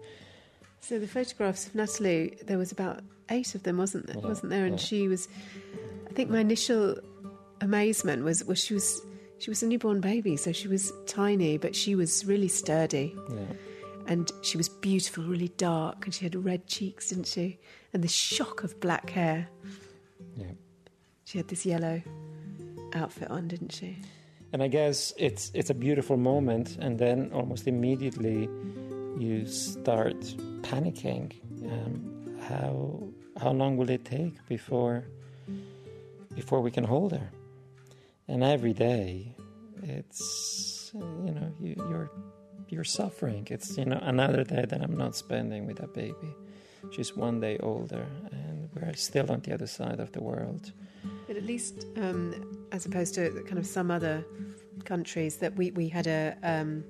So 0.80 0.98
the 0.98 1.08
photographs 1.08 1.66
of 1.66 1.74
Natalie, 1.74 2.38
there 2.46 2.58
was 2.58 2.72
about 2.72 3.00
eight 3.30 3.54
of 3.54 3.62
them, 3.62 3.78
wasn't 3.78 4.06
there? 4.06 4.16
Yeah, 4.16 4.26
Wasn't 4.28 4.50
there? 4.50 4.64
And 4.64 4.78
yeah. 4.78 4.84
she 4.86 5.08
was. 5.08 5.28
I 6.08 6.12
think 6.12 6.30
my 6.30 6.40
initial 6.40 6.96
amazement 7.60 8.24
was 8.24 8.44
was 8.44 8.62
she 8.62 8.74
was 8.74 9.00
she 9.38 9.50
was 9.50 9.62
a 9.62 9.66
newborn 9.66 10.00
baby, 10.00 10.36
so 10.36 10.52
she 10.52 10.68
was 10.68 10.92
tiny, 11.06 11.58
but 11.58 11.74
she 11.76 11.94
was 11.94 12.24
really 12.24 12.48
sturdy, 12.48 13.14
Yeah. 13.30 13.36
and 14.06 14.30
she 14.42 14.56
was 14.56 14.68
beautiful, 14.68 15.24
really 15.24 15.48
dark, 15.56 16.04
and 16.04 16.14
she 16.14 16.24
had 16.24 16.34
red 16.44 16.66
cheeks, 16.66 17.10
didn't 17.10 17.26
she? 17.28 17.58
And 17.92 18.02
the 18.02 18.08
shock 18.08 18.64
of 18.64 18.78
black 18.80 19.10
hair. 19.10 19.48
Yeah. 20.36 20.46
She 21.24 21.38
had 21.38 21.48
this 21.48 21.64
yellow 21.66 22.02
outfit 22.94 23.30
on, 23.30 23.48
didn't 23.48 23.72
she? 23.72 23.98
And 24.52 24.62
I 24.62 24.68
guess 24.68 25.12
it's 25.18 25.50
it's 25.54 25.70
a 25.70 25.74
beautiful 25.74 26.16
moment, 26.16 26.76
and 26.80 26.98
then 26.98 27.30
almost 27.32 27.66
immediately 27.68 28.48
you 29.18 29.46
start 29.46 30.18
panicking. 30.62 31.32
Um, 31.64 32.14
how 32.48 33.08
how 33.40 33.52
long 33.52 33.76
will 33.76 33.90
it 33.90 34.04
take 34.04 34.34
before 34.46 35.04
before 36.34 36.60
we 36.60 36.70
can 36.70 36.84
hold 36.84 37.12
her? 37.12 37.30
And 38.26 38.42
every 38.42 38.72
day, 38.72 39.34
it's 39.82 40.90
you 40.94 41.32
know 41.36 41.52
you, 41.60 41.74
you're 41.90 42.10
you're 42.68 42.84
suffering. 42.84 43.46
It's 43.50 43.76
you 43.76 43.84
know 43.84 44.00
another 44.02 44.44
day 44.44 44.64
that 44.70 44.80
I'm 44.80 44.96
not 44.96 45.14
spending 45.14 45.66
with 45.66 45.78
that 45.78 45.92
baby. 45.92 46.32
She's 46.92 47.14
one 47.16 47.40
day 47.40 47.58
older, 47.58 48.06
and 48.32 48.68
we're 48.74 48.94
still 48.94 49.30
on 49.30 49.40
the 49.40 49.52
other 49.52 49.66
side 49.66 50.00
of 50.00 50.12
the 50.12 50.22
world. 50.22 50.72
But 51.26 51.36
at 51.36 51.44
least, 51.44 51.86
um, 51.96 52.66
as 52.72 52.86
opposed 52.86 53.14
to 53.16 53.30
kind 53.46 53.58
of 53.58 53.66
some 53.66 53.90
other 53.90 54.24
countries, 54.84 55.36
that 55.38 55.54
we, 55.56 55.70
we 55.72 55.88
had 55.88 56.06
a 56.06 56.36
um, 56.42 56.84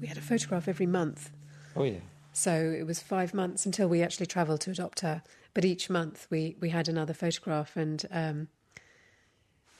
we 0.00 0.06
had 0.06 0.16
a 0.16 0.22
photograph 0.22 0.68
every 0.68 0.86
month. 0.86 1.30
Oh 1.76 1.84
yeah. 1.84 2.00
So 2.38 2.72
it 2.78 2.86
was 2.86 3.00
five 3.00 3.34
months 3.34 3.66
until 3.66 3.88
we 3.88 4.00
actually 4.00 4.26
travelled 4.26 4.60
to 4.60 4.70
adopt 4.70 5.00
her. 5.00 5.22
But 5.54 5.64
each 5.64 5.90
month 5.90 6.28
we, 6.30 6.54
we 6.60 6.70
had 6.70 6.88
another 6.88 7.12
photograph, 7.12 7.76
and 7.76 8.06
um, 8.12 8.48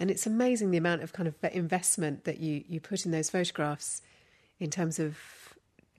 and 0.00 0.11
it's 0.11 0.27
amazing 0.27 0.73
the 0.73 0.79
amount 0.79 1.03
of 1.03 1.12
kind 1.12 1.29
of 1.29 1.35
investment 1.53 2.25
that 2.25 2.41
you, 2.41 2.65
you 2.69 2.81
put 2.81 3.07
in 3.07 3.12
those 3.12 3.31
photographs 3.31 4.03
in 4.59 4.71
terms 4.71 4.99
of 4.99 5.19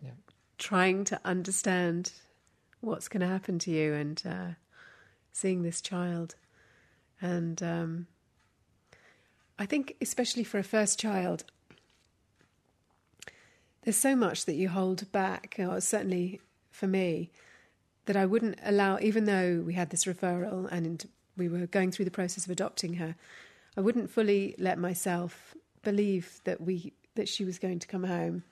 Yeah. 0.03 0.11
trying 0.57 1.05
to 1.05 1.19
understand 1.23 2.11
what's 2.81 3.07
going 3.07 3.21
to 3.21 3.27
happen 3.27 3.57
to 3.59 3.71
you 3.71 3.93
and 3.93 4.21
uh, 4.25 4.51
seeing 5.31 5.63
this 5.63 5.79
child. 5.81 6.35
And 7.21 7.63
um, 7.63 8.07
I 9.57 9.65
think, 9.65 9.95
especially 10.01 10.43
for 10.43 10.59
a 10.59 10.63
first 10.63 10.99
child, 10.99 11.45
there's 13.83 13.95
so 13.95 14.13
much 14.15 14.45
that 14.45 14.55
you 14.55 14.67
hold 14.67 15.09
back, 15.13 15.55
or 15.57 15.79
certainly 15.79 16.41
for 16.79 16.87
me, 16.87 17.29
that 18.05 18.15
I 18.15 18.25
wouldn't 18.25 18.57
allow, 18.63 18.97
even 18.99 19.25
though 19.25 19.61
we 19.65 19.73
had 19.73 19.89
this 19.89 20.05
referral 20.05 20.67
and 20.71 21.05
we 21.37 21.49
were 21.49 21.67
going 21.67 21.91
through 21.91 22.05
the 22.05 22.11
process 22.11 22.45
of 22.45 22.51
adopting 22.51 22.95
her, 22.95 23.15
I 23.77 23.81
wouldn't 23.81 24.09
fully 24.09 24.55
let 24.57 24.79
myself 24.79 25.55
believe 25.83 26.41
that 26.45 26.61
we 26.61 26.93
that 27.15 27.27
she 27.27 27.43
was 27.43 27.59
going 27.59 27.79
to 27.79 27.87
come 27.87 28.05
home 28.05 28.43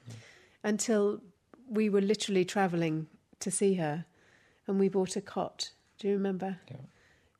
until 0.64 1.22
we 1.70 1.90
were 1.90 2.02
literally 2.02 2.44
travelling 2.44 3.08
to 3.40 3.50
see 3.50 3.76
her, 3.76 4.06
and 4.68 4.80
we 4.80 4.90
bought 4.90 5.16
a 5.16 5.22
cot. 5.22 5.72
Do 6.00 6.08
you 6.08 6.14
remember? 6.14 6.58
Yeah. 6.70 6.78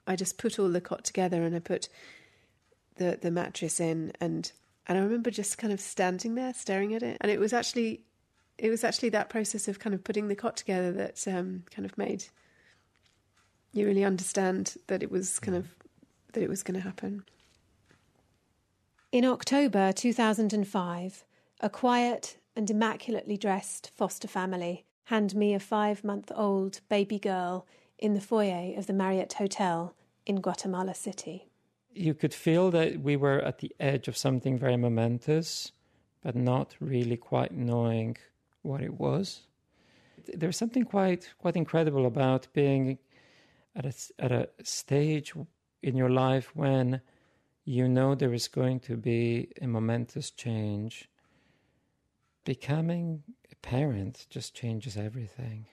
I 0.08 0.16
just 0.16 0.38
put 0.38 0.58
all 0.58 0.70
the 0.70 0.82
cot 0.82 1.04
together 1.04 1.44
and 1.44 1.56
I 1.56 1.60
put 1.60 1.90
the 2.96 3.20
the 3.22 3.32
mattress 3.32 3.80
in 3.80 4.14
and 4.20 4.52
and 4.88 4.98
I 4.98 5.02
remember 5.02 5.30
just 5.30 5.58
kind 5.58 5.74
of 5.74 5.82
standing 5.82 6.36
there 6.36 6.54
staring 6.54 6.96
at 6.96 7.04
it 7.04 7.18
and 7.22 7.30
it 7.30 7.40
was 7.40 7.54
actually 7.54 8.02
it 8.58 8.70
was 8.70 8.84
actually 8.84 9.10
that 9.10 9.30
process 9.30 9.68
of 9.68 9.80
kind 9.80 9.94
of 9.94 10.04
putting 10.04 10.28
the 10.28 10.36
cot 10.36 10.58
together 10.58 10.92
that 10.92 11.28
um, 11.28 11.64
kind 11.72 11.86
of 11.86 11.98
made 11.98 12.26
you 13.78 13.86
really 13.86 14.04
understand 14.04 14.76
that 14.88 15.04
it 15.04 15.12
was 15.12 15.40
kind 15.40 15.56
of 15.56 15.76
that 16.34 16.44
it 16.44 16.50
was 16.50 16.64
going 16.64 16.76
to 16.76 16.82
happen. 16.82 17.24
In 19.12 19.24
October 19.24 19.94
2005, 19.94 21.24
a 21.62 21.70
quiet 21.70 22.38
and 22.56 22.70
immaculately 22.70 23.38
dressed 23.38 23.92
foster 23.96 24.28
family 24.28 24.86
hand 25.06 25.36
me 25.36 25.54
a 25.54 25.60
five 25.60 26.04
month 26.04 26.32
old 26.36 26.82
baby 26.90 27.20
girl 27.20 27.66
in 27.98 28.14
the 28.14 28.22
foyer 28.22 28.78
of 28.78 28.88
the 28.88 28.94
Marriott 28.94 29.34
Hotel 29.34 29.96
in 30.26 30.42
Guatemala 30.42 30.94
City. 30.94 31.48
You 31.94 32.14
could 32.14 32.34
feel 32.34 32.70
that 32.72 33.00
we 33.00 33.16
were 33.16 33.40
at 33.40 33.60
the 33.60 33.74
edge 33.80 34.08
of 34.08 34.18
something 34.18 34.58
very 34.58 34.78
momentous, 34.78 35.72
but 36.22 36.36
not 36.36 36.76
really 36.80 37.18
quite 37.18 37.52
knowing 37.52 38.18
what 38.68 38.82
it 38.82 39.00
was. 39.00 39.42
There's 40.34 40.58
something 40.58 40.84
quite 40.84 41.34
quite 41.40 41.56
incredible 41.56 42.06
about 42.06 42.48
being 42.54 42.98
at 43.76 43.86
a, 43.86 43.94
at 44.20 44.32
a 44.32 44.50
stage 44.64 45.34
in 45.82 45.96
your 45.96 46.10
life 46.10 46.56
when 46.56 47.02
you 47.64 47.88
know 47.88 48.16
there 48.16 48.34
is 48.34 48.48
going 48.48 48.80
to 48.82 48.98
be 48.98 49.50
a 49.62 49.68
momentous 49.68 50.32
change. 50.32 51.10
Becoming 52.44 53.24
a 53.52 53.56
parent 53.56 54.26
just 54.30 54.54
changes 54.54 54.98
everything. 54.98 55.68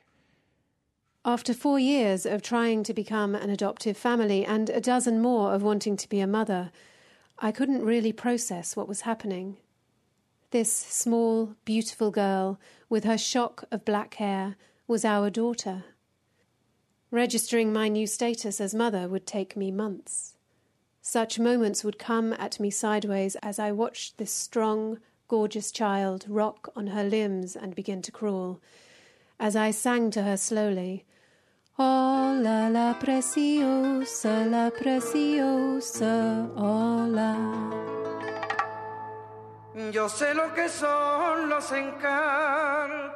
After 1.25 1.55
four 1.55 1.79
years 1.79 2.27
of 2.27 2.43
trying 2.43 2.83
to 2.83 2.93
become 2.93 3.35
an 3.35 3.49
adoptive 3.49 3.97
family 3.97 4.45
and 4.45 4.69
a 4.69 4.81
dozen 4.81 5.23
more 5.23 5.55
of 5.55 5.63
wanting 5.63 5.97
to 5.97 6.09
be 6.09 6.21
a 6.21 6.27
mother, 6.27 6.71
I 7.39 7.51
couldn't 7.51 7.83
really 7.83 8.13
process 8.13 8.77
what 8.77 8.89
was 8.89 9.03
happening. 9.03 9.57
This 10.55 10.73
small, 10.73 11.57
beautiful 11.65 12.13
girl 12.13 12.61
with 12.89 13.03
her 13.03 13.19
shock 13.19 13.65
of 13.73 13.85
black 13.85 14.15
hair 14.15 14.55
was 14.87 15.05
our 15.05 15.29
daughter. 15.29 15.83
Registering 17.11 17.73
my 17.73 17.89
new 17.89 18.07
status 18.07 18.61
as 18.61 18.73
mother 18.73 19.09
would 19.09 19.27
take 19.27 19.57
me 19.57 19.73
months. 19.73 20.37
Such 21.03 21.41
moments 21.41 21.83
would 21.83 21.99
come 21.99 22.33
at 22.35 22.61
me 22.61 22.71
sideways 22.71 23.35
as 23.43 23.59
I 23.59 23.73
watched 23.73 24.17
this 24.17 24.31
strong, 24.31 25.01
gorgeous 25.27 25.73
child 25.73 26.25
rock 26.29 26.69
on 26.77 26.87
her 26.87 27.03
limbs 27.03 27.57
and 27.57 27.75
begin 27.75 28.01
to 28.03 28.13
crawl, 28.13 28.61
as 29.41 29.57
I 29.57 29.73
sang 29.73 30.13
to 30.13 30.23
her 30.23 30.37
slowly, 30.37 31.05
Hola 31.73 32.71
la 32.71 32.95
preciosa, 32.95 34.47
la 34.49 34.71
preciosa, 34.71 36.49
hola. 36.55 38.14
Yo 39.75 40.09
sé 40.09 40.35
lo 40.35 40.55
que 40.55 40.69
son 40.69 41.49
los 41.49 41.73
encantos, 41.73 43.13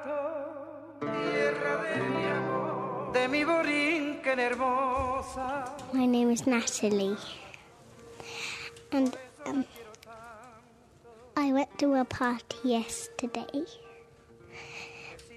tierra 0.99 1.77
de 1.85 2.01
mi 2.01 2.27
amor, 2.27 3.13
de 3.13 3.29
mi 3.29 3.45
borinquen 3.45 4.41
hermosa. 4.41 5.77
My 5.93 6.05
name 6.05 6.33
is 6.33 6.49
Natalie. 6.49 7.17
And 8.91 9.17
um, 9.47 9.65
I 11.37 11.53
went 11.53 11.79
to 11.79 11.95
a 11.95 12.05
party 12.05 12.57
yesterday. 12.65 13.65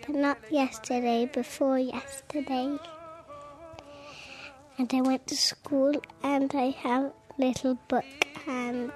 But 0.07 0.15
not 0.15 0.39
yesterday, 0.49 1.29
before 1.31 1.77
yesterday. 1.77 2.79
And 4.79 4.91
I 4.91 5.01
went 5.01 5.27
to 5.27 5.35
school 5.37 5.93
and 6.23 6.51
I 6.55 6.71
have 6.81 7.03
a 7.03 7.13
little 7.37 7.77
book 7.87 8.05
and 8.47 8.91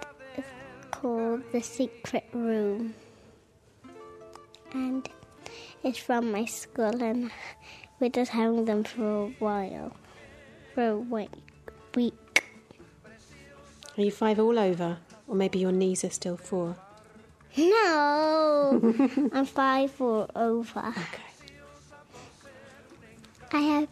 called 1.01 1.43
The 1.51 1.61
Secret 1.61 2.25
Room. 2.33 2.93
And 4.71 5.07
it's 5.83 5.97
from 5.99 6.31
my 6.31 6.45
school 6.45 7.03
and 7.03 7.31
we're 7.99 8.09
just 8.09 8.31
having 8.31 8.65
them 8.65 8.83
for 8.83 9.25
a 9.25 9.29
while. 9.39 9.91
For 10.73 10.87
a 10.89 10.97
week. 10.97 11.29
week. 11.95 12.43
Are 13.97 14.01
you 14.01 14.11
five 14.11 14.39
all 14.39 14.57
over? 14.57 14.97
Or 15.27 15.35
maybe 15.35 15.59
your 15.59 15.71
knees 15.71 16.03
are 16.03 16.09
still 16.09 16.37
four? 16.37 16.75
No, 17.57 18.81
I'm 19.33 19.45
five 19.45 19.99
or 20.01 20.27
over. 20.35 20.79
Okay. 20.79 21.23
I 23.53 23.59
have 23.59 23.87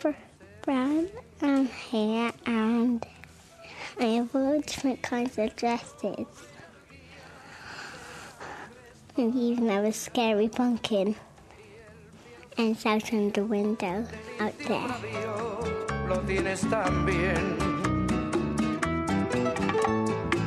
br- 0.00 0.22
brown 0.62 1.08
um, 1.42 1.66
hair 1.66 2.32
and 2.46 3.06
I 3.98 4.04
have 4.04 4.34
all 4.34 4.60
different 4.60 5.02
kinds 5.02 5.38
of 5.38 5.56
dresses. 5.56 6.26
And 9.16 9.34
even 9.34 9.68
have 9.68 9.84
a 9.84 9.92
scary 9.92 10.48
pumpkin. 10.48 11.16
And 12.58 12.76
it's 12.76 12.84
out 12.84 13.12
on 13.12 13.30
the 13.30 13.44
window 13.44 14.06
out 14.38 14.58
there. 14.58 14.88
Lo 16.08 16.22
tienes 16.26 16.68
tan 16.70 17.06
bien. 17.06 17.56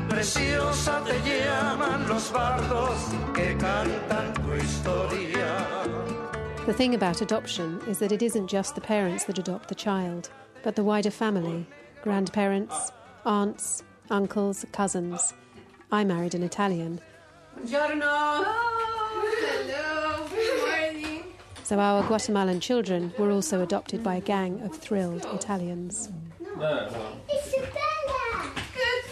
Preciosa 0.08 1.04
te 1.06 1.20
llaman 1.28 2.08
los 2.08 2.30
bardos 2.32 3.14
que 3.34 3.56
cantan 3.58 4.34
tu 4.36 4.52
historia. 4.54 5.66
The 6.66 6.74
thing 6.74 6.94
about 6.94 7.22
adoption 7.22 7.82
is 7.88 7.98
that 7.98 8.12
it 8.12 8.22
isn't 8.22 8.48
just 8.48 8.76
the 8.76 8.82
parents 8.82 9.24
that 9.24 9.40
adopt 9.40 9.70
the 9.70 9.76
child, 9.76 10.30
but 10.62 10.76
the 10.76 10.84
wider 10.84 11.10
family 11.10 11.66
grandparents, 12.04 12.92
aunts, 13.26 13.84
uncles, 14.10 14.66
cousins. 14.72 15.34
I 15.92 16.04
married 16.04 16.36
an 16.36 16.44
Italian, 16.44 17.02
Buongiorno. 17.60 18.44
Hello. 18.46 20.28
Good 20.30 20.62
morning. 20.94 21.24
so 21.64 21.80
our 21.80 22.04
Guatemalan 22.04 22.60
children 22.60 23.12
were 23.18 23.32
also 23.32 23.62
adopted 23.62 24.04
by 24.04 24.16
a 24.16 24.22
gang 24.22 24.62
of 24.62 24.76
thrilled 24.78 25.26
Italians. 25.34 26.10
Isabella! 26.42 27.12
Good 28.76 29.06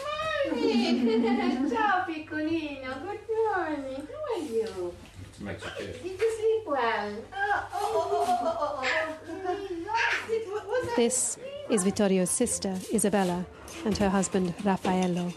morning. 0.53 1.69
Ciao, 1.71 2.05
piccolino. 2.07 2.91
Good 3.03 3.19
morning. 3.27 4.07
How 4.07 4.35
are 4.35 4.43
you? 4.43 4.93
Did 5.39 6.19
you 6.19 6.31
sleep 6.39 6.67
well? 6.67 7.13
Oh, 7.33 7.67
oh, 7.73 8.07
oh, 8.11 8.25
oh, 8.41 8.57
oh, 8.59 8.81
oh. 8.81 10.27
Did- 10.27 10.47
what 10.51 10.65
was 10.67 10.85
that? 10.87 10.95
This 10.95 11.37
is 11.69 11.83
Vittorio's 11.83 12.29
sister, 12.29 12.73
Isabella, 12.93 13.45
and 13.85 13.97
her 13.97 14.09
husband, 14.09 14.53
Raffaello. 14.63 15.33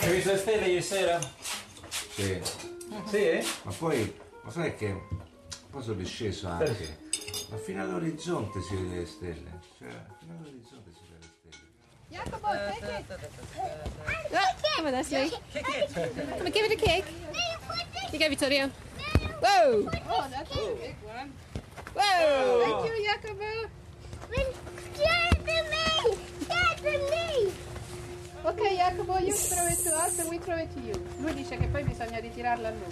Hai 0.00 0.12
visto 0.12 0.32
le 0.32 0.38
stelle 0.38 0.66
ieri 0.66 0.82
sera? 0.82 1.18
Sì. 1.88 2.40
Sì, 3.06 3.16
eh? 3.16 3.44
Ma 3.62 3.72
poi, 3.72 4.14
ma 4.42 4.50
sai 4.50 4.74
che 4.76 5.00
poi 5.70 5.82
sono 5.82 5.98
risceso 5.98 6.48
anche. 6.48 6.98
Ma 7.50 7.56
fino 7.58 7.82
all'orizzonte 7.82 8.60
si 8.62 8.74
vede 8.76 8.96
le 8.96 9.06
stelle. 9.06 9.60
Cioè, 9.78 9.88
fino 10.20 10.34
all'orizzonte 10.38 10.90
si 10.92 11.00
vede 11.08 11.18
le 11.20 11.30
stelle. 11.38 11.70
Jacobo, 12.08 12.48
take 12.48 12.98
it. 12.98 13.18
Come 14.76 14.88
on, 14.88 14.92
Leslie. 14.92 15.30
Come 15.30 16.44
on, 16.44 16.50
give 16.50 16.64
it 16.64 16.72
a 16.72 16.76
kick. 16.76 17.04
You 18.12 18.18
go, 18.18 18.28
Vittorio. 18.28 18.70
Whoa! 19.40 19.88
Oh, 20.08 20.26
that's 20.30 20.50
a 20.50 20.74
big 20.80 20.96
one. 21.02 21.32
Whoa! 21.94 22.60
Thank 22.60 22.84
you, 22.86 23.04
Jacobo. 23.04 23.70
Ok 28.44 28.60
Jacopo, 28.74 29.18
io 29.18 29.32
ci 29.32 29.54
it 29.54 29.82
to 29.84 29.90
us 29.94 30.18
and 30.18 30.28
we 30.28 30.36
throw 30.36 30.58
it 30.58 30.68
to 30.74 30.80
you. 30.80 30.94
Lui 31.20 31.32
dice 31.32 31.56
che 31.56 31.68
poi 31.68 31.84
bisogna 31.84 32.18
ritirarla 32.18 32.68
a 32.68 32.72
lui. 32.72 32.90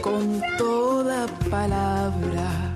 Con 0.00 0.40
toda 0.56 1.26
palabra, 1.50 2.74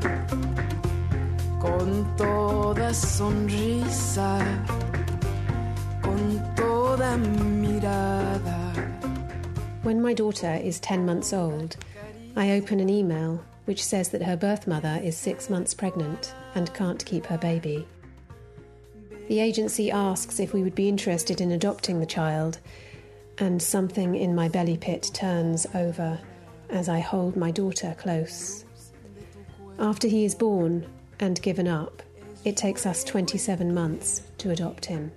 con 1.58 2.14
toda 2.16 2.92
sonrisa, 2.92 4.36
con 6.02 6.52
toda 6.54 7.16
mirada. 7.16 8.72
When 9.82 10.02
my 10.02 10.12
daughter 10.12 10.60
is 10.62 10.78
10 10.78 11.06
months 11.06 11.32
old, 11.32 11.76
I 12.36 12.50
open 12.50 12.80
an 12.80 12.90
email 12.90 13.40
which 13.66 13.84
says 13.84 14.08
that 14.08 14.22
her 14.22 14.36
birth 14.36 14.66
mother 14.66 15.00
is 15.02 15.16
six 15.16 15.50
months 15.50 15.74
pregnant 15.74 16.34
and 16.54 16.72
can't 16.74 17.04
keep 17.04 17.26
her 17.26 17.38
baby. 17.38 17.86
The 19.28 19.40
agency 19.40 19.90
asks 19.90 20.40
if 20.40 20.54
we 20.54 20.62
would 20.62 20.74
be 20.74 20.88
interested 20.88 21.40
in 21.40 21.52
adopting 21.52 22.00
the 22.00 22.06
child, 22.06 22.58
and 23.38 23.60
something 23.60 24.14
in 24.14 24.34
my 24.34 24.48
belly 24.48 24.76
pit 24.76 25.10
turns 25.12 25.66
over 25.74 26.18
as 26.70 26.88
I 26.88 27.00
hold 27.00 27.36
my 27.36 27.50
daughter 27.50 27.94
close. 27.98 28.64
After 29.78 30.08
he 30.08 30.24
is 30.24 30.34
born 30.34 30.86
and 31.20 31.42
given 31.42 31.68
up, 31.68 32.02
it 32.44 32.56
takes 32.56 32.86
us 32.86 33.02
27 33.04 33.74
months 33.74 34.22
to 34.38 34.50
adopt 34.50 34.86
him. 34.86 35.10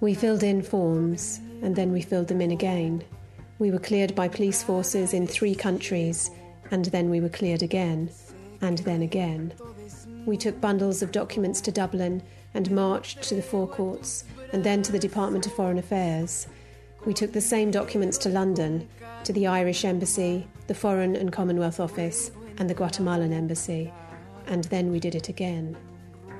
We 0.00 0.14
filled 0.14 0.42
in 0.42 0.62
forms 0.62 1.40
and 1.62 1.76
then 1.76 1.92
we 1.92 2.00
filled 2.02 2.28
them 2.28 2.40
in 2.40 2.50
again. 2.50 3.04
We 3.58 3.70
were 3.70 3.78
cleared 3.78 4.14
by 4.14 4.28
police 4.28 4.62
forces 4.62 5.14
in 5.14 5.26
three 5.26 5.54
countries 5.54 6.30
and 6.70 6.86
then 6.86 7.10
we 7.10 7.20
were 7.20 7.28
cleared 7.28 7.62
again 7.62 8.10
and 8.60 8.78
then 8.78 9.02
again. 9.02 9.52
We 10.26 10.36
took 10.36 10.60
bundles 10.60 11.02
of 11.02 11.12
documents 11.12 11.60
to 11.62 11.72
Dublin 11.72 12.22
and 12.54 12.70
marched 12.70 13.22
to 13.22 13.34
the 13.34 13.42
forecourts, 13.42 14.24
and 14.52 14.62
then 14.62 14.82
to 14.82 14.92
the 14.92 14.98
Department 14.98 15.46
of 15.46 15.52
Foreign 15.52 15.78
Affairs. 15.78 16.46
We 17.04 17.12
took 17.12 17.32
the 17.32 17.40
same 17.40 17.70
documents 17.70 18.16
to 18.18 18.28
London, 18.28 18.88
to 19.24 19.32
the 19.32 19.46
Irish 19.46 19.84
Embassy, 19.84 20.46
the 20.68 20.74
Foreign 20.74 21.16
and 21.16 21.32
Commonwealth 21.32 21.80
Office, 21.80 22.30
and 22.58 22.70
the 22.70 22.74
Guatemalan 22.74 23.32
Embassy. 23.32 23.92
And 24.46 24.64
then 24.64 24.90
we 24.90 25.00
did 25.00 25.14
it 25.14 25.28
again. 25.28 25.76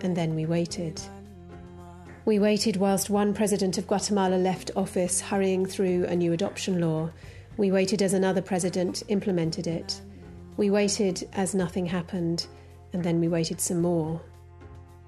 And 0.03 0.17
then 0.17 0.35
we 0.35 0.47
waited. 0.47 1.01
We 2.25 2.39
waited 2.39 2.77
whilst 2.77 3.11
one 3.11 3.35
president 3.35 3.77
of 3.77 3.87
Guatemala 3.87 4.37
left 4.37 4.71
office, 4.77 5.21
hurrying 5.21 5.67
through 5.67 6.05
a 6.07 6.17
new 6.17 6.33
adoption 6.33 6.81
law. 6.81 7.11
We 7.57 7.71
waited 7.71 8.01
as 8.01 8.15
another 8.15 8.41
president 8.41 9.03
implemented 9.09 9.67
it. 9.67 10.01
We 10.57 10.71
waited 10.71 11.29
as 11.33 11.55
nothing 11.55 11.87
happened, 11.87 12.47
and 12.93 13.03
then 13.03 13.21
we 13.21 13.29
waited 13.29 13.61
some 13.61 13.81
more. 13.81 14.21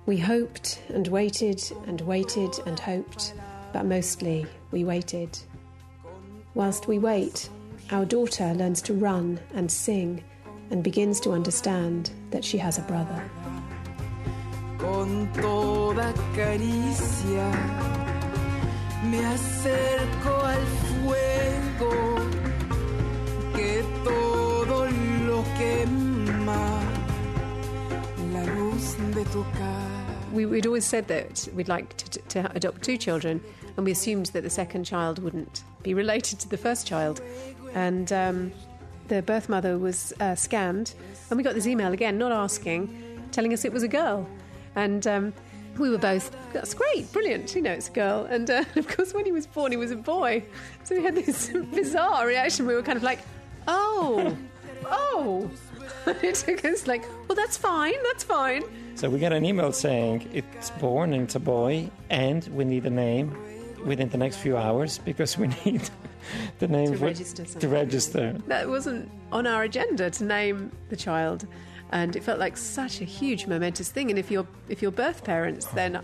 We 0.05 0.17
hoped 0.17 0.83
and 0.89 1.07
waited 1.09 1.63
and 1.87 2.01
waited 2.01 2.59
and 2.67 2.79
hoped, 2.79 3.35
but 3.73 3.87
mostly 3.87 4.47
we 4.71 4.85
waited. 4.85 5.39
Whilst 6.55 6.89
we 6.89 6.99
wait, 6.99 7.49
our 7.91 8.05
daughter 8.05 8.55
learns 8.55 8.83
to 8.83 8.95
run 8.95 9.39
and 9.55 9.71
sing 9.71 10.25
and 10.71 10.83
begins 10.83 11.21
to 11.21 11.33
understand 11.33 12.11
that 12.31 12.45
she 12.45 12.59
has 12.59 12.79
a 12.79 12.83
brother. 12.83 13.23
Con 14.79 15.29
toda 15.35 16.13
caricia 16.35 17.97
me 19.05 19.19
acerco 19.19 20.43
al 20.43 20.96
we'd 30.49 30.67
always 30.67 30.85
said 30.85 31.09
that 31.09 31.49
we'd 31.55 31.69
like 31.69 31.97
to, 31.97 32.21
to 32.21 32.53
adopt 32.55 32.83
two 32.83 32.97
children, 32.97 33.41
and 33.77 33.85
we 33.85 33.93
assumed 33.93 34.27
that 34.27 34.43
the 34.43 34.51
second 34.51 34.85
child 34.85 35.23
wouldn't 35.23 35.63
be 35.83 35.95
related 35.95 36.41
to 36.41 36.49
the 36.49 36.57
first 36.57 36.87
child. 36.87 37.21
And 37.75 38.13
um, 38.13 38.53
the 39.09 39.23
birth 39.23 39.49
mother 39.49 39.79
was 39.79 40.13
uh, 40.21 40.35
scanned, 40.35 40.95
and 41.31 41.37
we 41.37 41.43
got 41.43 41.55
this 41.55 41.67
email 41.67 41.93
again, 41.93 42.19
not 42.19 42.33
asking, 42.33 43.29
telling 43.33 43.53
us 43.53 43.65
it 43.65 43.73
was 43.73 43.83
a 43.83 43.89
girl. 43.89 44.27
And 44.75 45.07
um, 45.07 45.33
we 45.79 45.91
were 45.91 45.99
both, 45.99 46.35
that's 46.53 46.75
great, 46.75 47.11
brilliant, 47.13 47.55
you 47.55 47.63
know, 47.63 47.73
it's 47.73 47.89
a 47.89 47.93
girl. 47.93 48.27
And 48.31 48.49
uh, 48.51 48.65
of 48.77 48.89
course, 48.89 49.13
when 49.13 49.25
he 49.25 49.33
was 49.33 49.47
born, 49.47 49.73
he 49.73 49.77
was 49.77 49.91
a 49.91 49.97
boy. 49.97 50.45
So 50.85 50.97
we 50.97 51.03
had 51.03 51.15
this 51.15 51.49
bizarre 51.73 52.27
reaction. 52.27 52.67
We 52.67 52.75
were 52.75 52.83
kind 52.83 52.97
of 52.97 53.03
like, 53.03 53.21
oh, 53.69 54.37
oh. 54.85 55.51
it 56.07 56.35
took 56.37 56.65
us 56.65 56.87
like, 56.87 57.05
well, 57.29 57.37
that's 57.37 57.57
fine, 57.57 57.95
that's 58.05 58.25
fine. 58.25 58.63
So 58.97 59.11
we 59.11 59.19
got 59.19 59.33
an 59.33 59.45
email 59.45 59.73
saying 59.73 60.29
it's 60.33 60.71
born 60.71 61.13
and 61.13 61.25
it's 61.25 61.35
a 61.35 61.41
boy, 61.41 61.91
and 62.11 62.45
we 62.49 62.65
need 62.65 62.87
a 62.87 62.91
name 62.91 63.37
within 63.85 64.09
the 64.09 64.17
next 64.19 64.37
few 64.39 64.57
hours 64.57 64.99
because 64.99 65.37
we 65.39 65.49
need 65.65 65.89
the 66.59 66.67
name 66.69 66.93
To 66.93 66.99
for- 66.99 67.05
register 67.05 67.45
to 67.45 67.69
register. 67.69 68.33
That 68.49 68.69
wasn't 68.69 69.11
on 69.33 69.47
our 69.47 69.63
agenda 69.65 70.11
to 70.11 70.25
name 70.25 70.73
the 70.89 70.97
child, 70.97 71.47
and 71.93 72.17
it 72.17 72.23
felt 72.25 72.39
like 72.41 72.57
such 72.57 73.01
a 73.03 73.05
huge 73.05 73.47
momentous 73.47 73.91
thing. 73.91 74.09
And 74.11 74.19
if 74.19 74.31
you're 74.31 74.47
if 74.69 74.81
you're 74.81 74.91
birth 74.91 75.25
parents, 75.25 75.67
then 75.67 76.01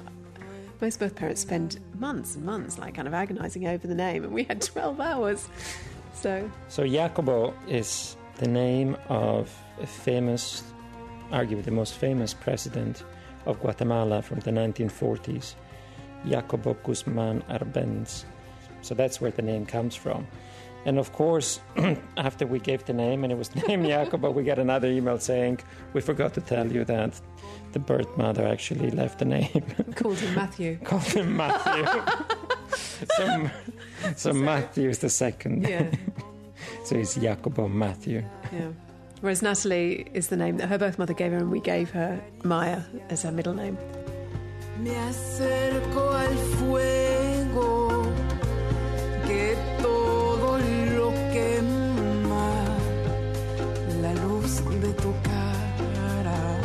most 0.83 0.99
birth 1.01 1.17
parents 1.17 1.41
spend 1.41 1.81
months 1.99 2.35
and 2.37 2.45
months 2.45 2.79
like 2.79 2.95
kind 2.95 3.09
of 3.09 3.15
agonising 3.15 3.67
over 3.69 3.87
the 3.87 3.95
name, 3.95 4.23
and 4.23 4.35
we 4.35 4.45
had 4.45 4.61
twelve 4.61 5.01
hours. 5.01 5.49
So 6.13 6.51
So 6.69 6.87
Jacobo 6.87 7.55
is 7.69 8.17
the 8.37 8.49
name 8.49 8.97
of 9.09 9.51
a 9.81 9.87
famous, 9.87 10.63
arguably 11.33 11.65
the 11.65 11.71
most 11.71 11.95
famous 11.95 12.35
president 12.35 13.05
of 13.47 13.61
Guatemala 13.61 14.23
from 14.23 14.41
the 14.41 14.51
1940s, 14.51 15.55
Jacobo 16.29 16.75
Guzman 16.85 17.43
Arbenz. 17.49 18.25
So 18.83 18.95
that's 18.95 19.21
where 19.21 19.31
the 19.31 19.43
name 19.43 19.67
comes 19.67 19.95
from. 19.95 20.27
And 20.85 20.99
of 20.99 21.13
course, 21.13 21.61
after 22.17 22.47
we 22.47 22.59
gave 22.59 22.85
the 22.85 22.93
name 22.93 23.23
and 23.23 23.33
it 23.33 23.39
was 23.39 23.55
named 23.69 23.87
Jacobo, 23.87 24.31
we 24.31 24.43
got 24.43 24.59
another 24.59 24.89
email 24.89 25.19
saying, 25.19 25.61
We 25.93 26.01
forgot 26.01 26.35
to 26.35 26.41
tell 26.41 26.71
you 26.71 26.85
that 26.85 27.21
the 27.73 27.79
birth 27.79 28.17
mother 28.17 28.47
actually 28.47 28.91
left 28.91 29.19
the 29.21 29.25
name. 29.25 29.63
called 29.95 30.19
him 30.19 30.35
Matthew. 30.35 30.79
Called 30.85 31.05
him 31.05 31.37
Matthew. 31.37 31.87
so 33.17 33.51
so 34.17 34.33
Matthew 34.33 34.89
is 34.89 34.99
the 34.99 35.09
second. 35.09 35.63
Yeah. 35.69 35.91
so 36.85 36.97
he's 36.97 37.15
Jacobo 37.15 37.69
Matthew. 37.69 38.25
Yeah. 38.53 38.73
Whereas 39.23 39.41
Natalie 39.41 40.05
is 40.15 40.27
the 40.27 40.37
name 40.37 40.57
that 40.57 40.69
her 40.69 40.79
birth 40.79 40.99
mother 40.99 41.15
gave 41.15 41.31
her, 41.31 41.39
and 41.39 41.53
we 41.53 41.61
gave 41.61 41.91
her 41.91 42.21
Maya 42.43 42.83
as 43.09 43.23
her 43.23 43.31
middle 43.31 43.55
name. 43.55 43.79
Me 44.81 44.91
acerco 44.91 46.13
al 46.13 46.35
fuego 46.59 48.03
que 49.25 49.57
todo 49.81 50.59
lo 50.97 51.13
quema 51.33 52.67
la 54.03 54.13
luz 54.25 54.61
de 54.81 54.93
tu 54.95 55.15
cara, 55.23 56.61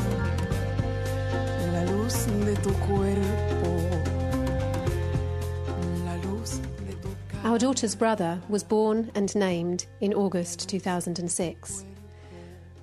la 1.73 1.83
luz 1.91 2.25
de 2.25 2.55
tu 2.55 2.71
cuerpo, 2.87 3.71
la 6.05 6.15
luz 6.23 6.59
de 6.87 6.93
tu 7.03 7.09
Our 7.47 7.59
daughter's 7.59 7.93
brother 7.95 8.41
was 8.49 8.63
born 8.63 9.11
and 9.13 9.35
named 9.35 9.85
in 10.01 10.15
August 10.15 10.67
2006. 10.67 11.85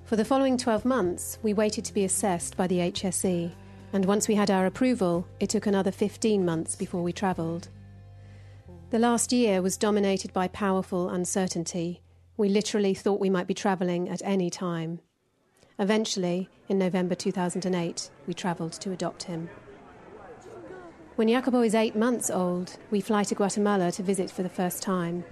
For 0.05 0.15
the 0.15 0.23
following 0.23 0.55
12 0.55 0.85
months, 0.85 1.39
we 1.41 1.55
waited 1.55 1.83
to 1.85 1.93
be 1.93 2.03
assessed 2.03 2.55
by 2.55 2.67
the 2.67 2.77
HSE, 2.77 3.51
and 3.91 4.05
once 4.05 4.27
we 4.27 4.35
had 4.35 4.51
our 4.51 4.67
approval, 4.67 5.27
it 5.39 5.49
took 5.49 5.65
another 5.65 5.89
15 5.89 6.45
months 6.45 6.75
before 6.75 7.01
we 7.01 7.11
travelled. 7.11 7.69
The 8.91 8.99
last 8.99 9.33
year 9.33 9.63
was 9.63 9.77
dominated 9.77 10.31
by 10.31 10.47
powerful 10.49 11.09
uncertainty. 11.09 12.03
We 12.37 12.49
literally 12.49 12.93
thought 12.93 13.19
we 13.19 13.31
might 13.31 13.47
be 13.47 13.55
travelling 13.55 14.07
at 14.07 14.21
any 14.23 14.51
time. 14.51 14.99
Eventually, 15.79 16.49
in 16.69 16.77
November 16.77 17.15
2008, 17.15 18.11
we 18.27 18.35
travelled 18.35 18.73
to 18.73 18.91
adopt 18.91 19.23
him. 19.23 19.49
When 21.15 21.29
Jacobo 21.29 21.63
is 21.63 21.73
eight 21.73 21.95
months 21.95 22.29
old, 22.29 22.77
we 22.91 23.01
fly 23.01 23.23
to 23.23 23.33
Guatemala 23.33 23.91
to 23.93 24.03
visit 24.03 24.29
for 24.29 24.43
the 24.43 24.49
first 24.49 24.83
time. 24.83 25.23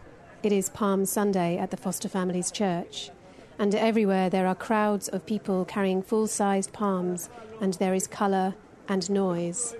It 0.41 0.51
is 0.51 0.71
Palm 0.71 1.05
Sunday 1.05 1.59
at 1.59 1.69
the 1.69 1.77
Foster 1.77 2.09
family's 2.09 2.49
Church, 2.49 3.12
and 3.59 3.75
everywhere 3.75 4.29
there 4.29 4.47
are 4.47 4.55
crowds 4.55 5.07
of 5.09 5.25
people 5.25 5.65
carrying 5.65 6.01
full 6.01 6.27
sized 6.27 6.73
palms, 6.73 7.29
and 7.61 7.73
there 7.75 7.93
is 7.93 8.07
colour 8.07 8.55
and 8.87 9.09
noise. 9.09 9.75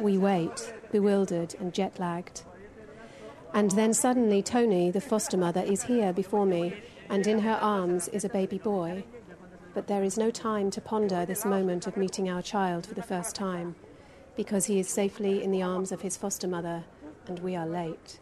We 0.00 0.18
wait, 0.18 0.72
bewildered 0.90 1.54
and 1.60 1.72
jet 1.72 1.98
lagged. 1.98 2.42
And 3.54 3.70
then 3.72 3.92
suddenly, 3.92 4.42
Tony, 4.42 4.90
the 4.90 5.00
foster 5.00 5.36
mother, 5.36 5.60
is 5.60 5.84
here 5.84 6.12
before 6.12 6.46
me, 6.46 6.74
and 7.10 7.26
in 7.26 7.40
her 7.40 7.58
arms 7.60 8.08
is 8.08 8.24
a 8.24 8.30
baby 8.30 8.58
boy. 8.58 9.04
But 9.74 9.86
there 9.86 10.02
is 10.02 10.16
no 10.16 10.30
time 10.30 10.70
to 10.70 10.80
ponder 10.80 11.26
this 11.26 11.44
moment 11.44 11.86
of 11.86 11.96
meeting 11.96 12.28
our 12.28 12.42
child 12.42 12.86
for 12.86 12.94
the 12.94 13.02
first 13.02 13.34
time, 13.34 13.74
because 14.36 14.66
he 14.66 14.78
is 14.78 14.88
safely 14.88 15.42
in 15.42 15.50
the 15.50 15.62
arms 15.62 15.92
of 15.92 16.00
his 16.00 16.16
foster 16.16 16.48
mother, 16.48 16.84
and 17.26 17.40
we 17.40 17.54
are 17.54 17.66
late. 17.66 18.18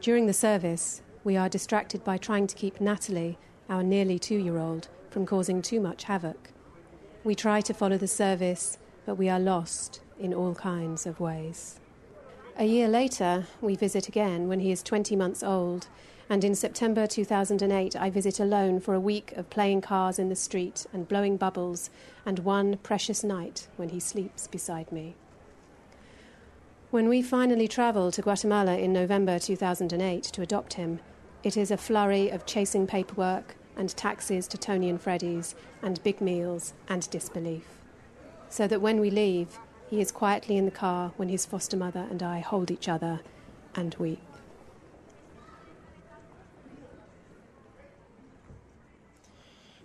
During 0.00 0.26
the 0.26 0.32
service, 0.32 1.02
we 1.24 1.36
are 1.36 1.48
distracted 1.48 2.04
by 2.04 2.18
trying 2.18 2.46
to 2.48 2.56
keep 2.56 2.80
Natalie, 2.80 3.38
our 3.68 3.82
nearly 3.82 4.18
two 4.18 4.38
year 4.38 4.58
old, 4.58 4.88
from 5.10 5.26
causing 5.26 5.62
too 5.62 5.80
much 5.80 6.04
havoc. 6.04 6.50
We 7.24 7.34
try 7.34 7.60
to 7.62 7.74
follow 7.74 7.98
the 7.98 8.06
service, 8.06 8.78
but 9.04 9.16
we 9.16 9.28
are 9.28 9.40
lost 9.40 10.00
in 10.18 10.32
all 10.34 10.54
kinds 10.54 11.06
of 11.06 11.20
ways. 11.20 11.80
A 12.56 12.64
year 12.64 12.88
later, 12.88 13.46
we 13.60 13.76
visit 13.76 14.08
again 14.08 14.48
when 14.48 14.60
he 14.60 14.72
is 14.72 14.82
20 14.82 15.14
months 15.14 15.42
old, 15.42 15.86
and 16.28 16.44
in 16.44 16.54
September 16.54 17.06
2008, 17.06 17.96
I 17.96 18.10
visit 18.10 18.40
alone 18.40 18.80
for 18.80 18.94
a 18.94 19.00
week 19.00 19.32
of 19.32 19.48
playing 19.48 19.80
cars 19.80 20.18
in 20.18 20.28
the 20.28 20.36
street 20.36 20.84
and 20.92 21.08
blowing 21.08 21.36
bubbles, 21.36 21.88
and 22.26 22.40
one 22.40 22.76
precious 22.78 23.22
night 23.22 23.68
when 23.76 23.90
he 23.90 24.00
sleeps 24.00 24.46
beside 24.46 24.90
me. 24.90 25.14
When 26.90 27.08
we 27.08 27.22
finally 27.22 27.68
travel 27.68 28.10
to 28.10 28.22
Guatemala 28.22 28.76
in 28.76 28.92
November 28.92 29.38
2008 29.38 30.22
to 30.24 30.42
adopt 30.42 30.74
him, 30.74 31.00
it 31.42 31.56
is 31.56 31.70
a 31.70 31.76
flurry 31.76 32.28
of 32.30 32.46
chasing 32.46 32.86
paperwork 32.86 33.56
and 33.78 33.96
taxis 33.96 34.48
to 34.48 34.58
Tony 34.58 34.90
and 34.90 35.00
Freddie's, 35.00 35.54
and 35.82 36.02
big 36.02 36.20
meals 36.20 36.74
and 36.88 37.08
disbelief. 37.10 37.64
So 38.50 38.66
that 38.66 38.80
when 38.80 39.00
we 39.00 39.08
leave, 39.08 39.58
he 39.88 40.00
is 40.00 40.10
quietly 40.10 40.56
in 40.56 40.64
the 40.64 40.72
car 40.72 41.12
when 41.16 41.28
his 41.28 41.46
foster 41.46 41.76
mother 41.76 42.06
and 42.10 42.22
I 42.22 42.40
hold 42.40 42.70
each 42.70 42.88
other 42.88 43.20
and 43.76 43.94
weep. 43.94 44.20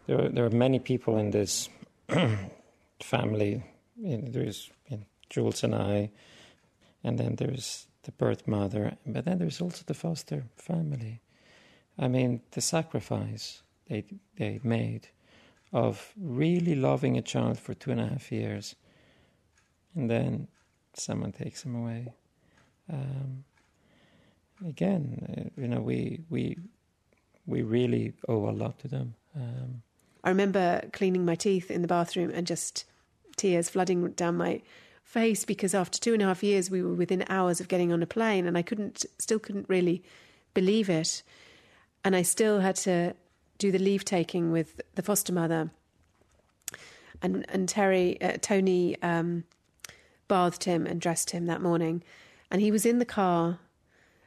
There 0.07 0.25
are, 0.25 0.29
there 0.29 0.45
are 0.45 0.49
many 0.49 0.79
people 0.79 1.17
in 1.17 1.31
this 1.31 1.69
family. 2.99 3.63
Know, 3.95 4.21
there's 4.27 4.69
you 4.89 4.97
know, 4.97 5.03
Jools 5.29 5.63
and 5.63 5.75
I, 5.75 6.11
and 7.03 7.17
then 7.17 7.35
there's 7.35 7.87
the 8.03 8.11
birth 8.11 8.47
mother, 8.47 8.97
but 9.05 9.23
then 9.23 9.37
there's 9.37 9.61
also 9.61 9.83
the 9.85 9.93
foster 9.93 10.43
family. 10.57 11.21
I 11.97 12.07
mean, 12.07 12.41
the 12.51 12.61
sacrifice 12.61 13.61
they 13.87 14.05
they 14.37 14.59
made 14.63 15.09
of 15.71 16.13
really 16.19 16.75
loving 16.75 17.17
a 17.17 17.21
child 17.21 17.59
for 17.59 17.73
two 17.73 17.91
and 17.91 17.99
a 17.99 18.07
half 18.07 18.31
years, 18.31 18.75
and 19.95 20.09
then 20.09 20.47
someone 20.93 21.31
takes 21.31 21.63
him 21.63 21.75
away. 21.75 22.13
Um, 22.91 23.43
again, 24.65 25.25
uh, 25.37 25.61
you 25.61 25.67
know, 25.67 25.81
we 25.81 26.21
we 26.29 26.57
we 27.45 27.61
really 27.61 28.13
owe 28.27 28.49
a 28.49 28.51
lot 28.51 28.79
to 28.79 28.87
them. 28.87 29.15
Um, 29.35 29.81
I 30.23 30.29
remember 30.29 30.81
cleaning 30.93 31.25
my 31.25 31.35
teeth 31.35 31.69
in 31.69 31.81
the 31.81 31.87
bathroom 31.87 32.31
and 32.33 32.47
just 32.47 32.85
tears 33.35 33.69
flooding 33.69 34.11
down 34.11 34.37
my 34.37 34.61
face 35.03 35.43
because 35.43 35.75
after 35.75 35.99
two 35.99 36.13
and 36.13 36.21
a 36.21 36.25
half 36.25 36.43
years 36.43 36.69
we 36.69 36.81
were 36.81 36.93
within 36.93 37.25
hours 37.27 37.59
of 37.59 37.67
getting 37.67 37.91
on 37.91 38.01
a 38.01 38.07
plane 38.07 38.47
and 38.47 38.57
I 38.57 38.61
couldn't 38.61 39.05
still 39.19 39.39
couldn't 39.39 39.67
really 39.67 40.01
believe 40.53 40.89
it 40.89 41.23
and 42.03 42.15
I 42.15 42.21
still 42.21 42.59
had 42.59 42.75
to 42.77 43.13
do 43.57 43.71
the 43.71 43.79
leave 43.79 44.03
taking 44.03 44.51
with 44.51 44.81
the 44.95 45.01
foster 45.01 45.33
mother. 45.33 45.71
And 47.21 47.45
and 47.49 47.69
Terry 47.69 48.21
uh, 48.21 48.37
Tony 48.41 49.01
um, 49.01 49.45
bathed 50.27 50.65
him 50.65 50.85
and 50.85 50.99
dressed 50.99 51.31
him 51.31 51.45
that 51.45 51.61
morning. 51.61 52.03
And 52.51 52.61
he 52.61 52.71
was 52.71 52.85
in 52.85 52.99
the 52.99 53.05
car. 53.05 53.59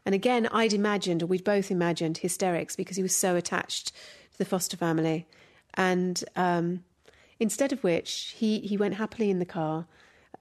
And 0.05 0.15
again 0.15 0.49
I'd 0.53 0.73
imagined 0.73 1.23
or 1.23 1.27
we'd 1.27 1.45
both 1.45 1.71
imagined 1.71 2.19
hysterics 2.19 2.77
because 2.77 2.97
he 2.97 3.03
was 3.03 3.15
so 3.15 3.37
attached 3.37 3.89
to 4.33 4.39
the 4.39 4.45
foster 4.45 4.77
family. 4.77 5.27
And 5.75 6.25
um, 6.37 6.85
instead 7.39 7.73
of 7.73 7.85
which 7.85 8.35
he, 8.37 8.61
he 8.61 8.77
went 8.77 8.95
happily 8.95 9.31
in 9.31 9.41
the 9.41 9.45
car 9.45 9.87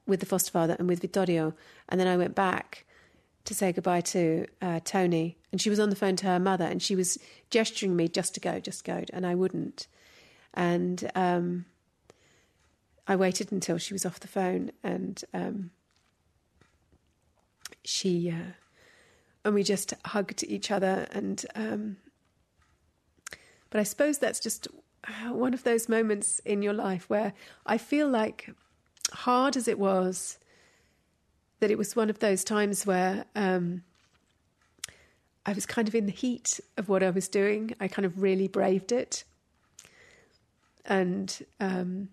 with 0.08 0.20
the 0.20 0.26
foster 0.26 0.52
father 0.52 0.76
and 0.80 0.88
with 0.88 1.02
Vittorio. 1.02 1.54
And 1.90 2.00
then 2.00 2.08
I 2.08 2.16
went 2.16 2.36
back 2.36 2.86
to 3.46 3.54
say 3.54 3.72
goodbye 3.72 4.02
to 4.02 4.48
uh, 4.62 4.80
Tony. 4.84 5.38
And 5.52 5.62
she 5.62 5.70
was 5.70 5.80
on 5.80 5.90
the 5.90 5.96
phone 5.96 6.16
to 6.18 6.28
her 6.28 6.40
mother 6.40 6.66
and 6.66 6.82
she 6.82 6.96
was 6.96 7.18
gesturing 7.50 7.96
me 7.96 8.08
just 8.08 8.34
to 8.36 8.40
go, 8.40 8.60
just 8.60 8.84
go. 8.84 9.04
And 9.14 9.26
I 9.26 9.36
wouldn't. 9.36 9.88
And 10.54 11.10
um, 11.16 11.66
I 13.08 13.16
waited 13.16 13.52
until 13.52 13.78
she 13.78 13.94
was 13.94 14.06
off 14.06 14.20
the 14.20 14.28
phone 14.28 14.72
and 14.84 15.24
um, 15.34 15.72
she, 17.84 18.32
uh, 18.32 18.54
and 19.44 19.54
we 19.54 19.64
just 19.64 19.94
hugged 20.06 20.44
each 20.44 20.72
other. 20.72 21.08
And, 21.12 21.46
um, 21.56 21.98
but 23.70 23.80
I 23.80 23.84
suppose 23.84 24.18
that's 24.18 24.40
just 24.40 24.68
one 25.30 25.54
of 25.54 25.64
those 25.64 25.88
moments 25.88 26.40
in 26.40 26.64
your 26.64 26.74
life 26.74 27.10
where 27.10 27.34
I 27.66 27.78
feel 27.78 28.10
like, 28.10 28.50
hard 29.14 29.56
as 29.56 29.68
it 29.68 29.78
was, 29.78 30.40
that 31.60 31.72
it 31.72 31.78
was 31.78 31.96
one 31.96 32.10
of 32.10 32.20
those 32.20 32.44
times 32.44 32.86
where 32.86 33.26
um, 33.36 33.84
I 35.46 35.54
was 35.54 35.66
kind 35.66 35.88
of 35.88 35.96
in 35.96 36.06
the 36.06 36.12
heat 36.12 36.60
of 36.78 36.90
what 36.90 37.04
I 37.04 37.10
was 37.10 37.28
doing. 37.28 37.74
I 37.80 37.88
kind 37.88 38.06
of 38.06 38.22
really 38.22 38.48
braved 38.48 38.92
it. 38.92 39.24
And 40.86 41.46
um, 41.60 42.10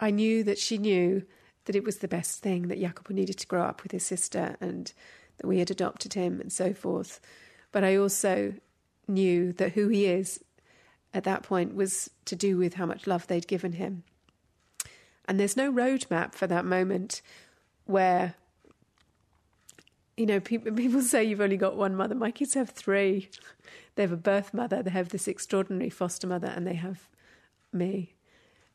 I 0.00 0.10
knew 0.10 0.44
that 0.44 0.58
she 0.58 0.78
knew 0.78 1.24
that 1.64 1.76
it 1.76 1.84
was 1.84 1.98
the 1.98 2.08
best 2.08 2.40
thing 2.40 2.68
that 2.68 2.80
Jacobo 2.80 3.14
needed 3.14 3.38
to 3.38 3.46
grow 3.46 3.62
up 3.62 3.82
with 3.82 3.92
his 3.92 4.04
sister 4.04 4.56
and 4.60 4.92
that 5.38 5.46
we 5.46 5.58
had 5.58 5.70
adopted 5.70 6.14
him 6.14 6.40
and 6.40 6.52
so 6.52 6.74
forth. 6.74 7.20
But 7.72 7.84
I 7.84 7.96
also 7.96 8.54
knew 9.08 9.52
that 9.54 9.72
who 9.72 9.88
he 9.88 10.06
is 10.06 10.42
at 11.12 11.24
that 11.24 11.42
point 11.42 11.74
was 11.74 12.10
to 12.26 12.36
do 12.36 12.56
with 12.56 12.74
how 12.74 12.86
much 12.86 13.06
love 13.06 13.26
they'd 13.26 13.46
given 13.46 13.72
him. 13.72 14.04
And 15.26 15.40
there's 15.40 15.56
no 15.56 15.72
roadmap 15.72 16.34
for 16.34 16.46
that 16.46 16.64
moment 16.64 17.22
where, 17.86 18.34
you 20.16 20.26
know, 20.26 20.40
people, 20.40 20.72
people 20.72 21.02
say 21.02 21.24
you've 21.24 21.40
only 21.40 21.56
got 21.56 21.76
one 21.76 21.94
mother. 21.94 22.14
My 22.14 22.30
kids 22.30 22.54
have 22.54 22.70
three. 22.70 23.30
They 23.94 24.02
have 24.02 24.12
a 24.12 24.16
birth 24.16 24.52
mother, 24.52 24.82
they 24.82 24.90
have 24.90 25.10
this 25.10 25.28
extraordinary 25.28 25.90
foster 25.90 26.26
mother, 26.26 26.48
and 26.48 26.66
they 26.66 26.74
have 26.74 27.08
me 27.72 28.14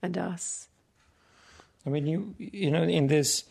and 0.01 0.17
us. 0.17 0.69
I 1.85 1.89
mean, 1.89 2.07
you 2.07 2.35
you 2.37 2.71
know, 2.71 2.83
in 2.83 3.07
this 3.07 3.43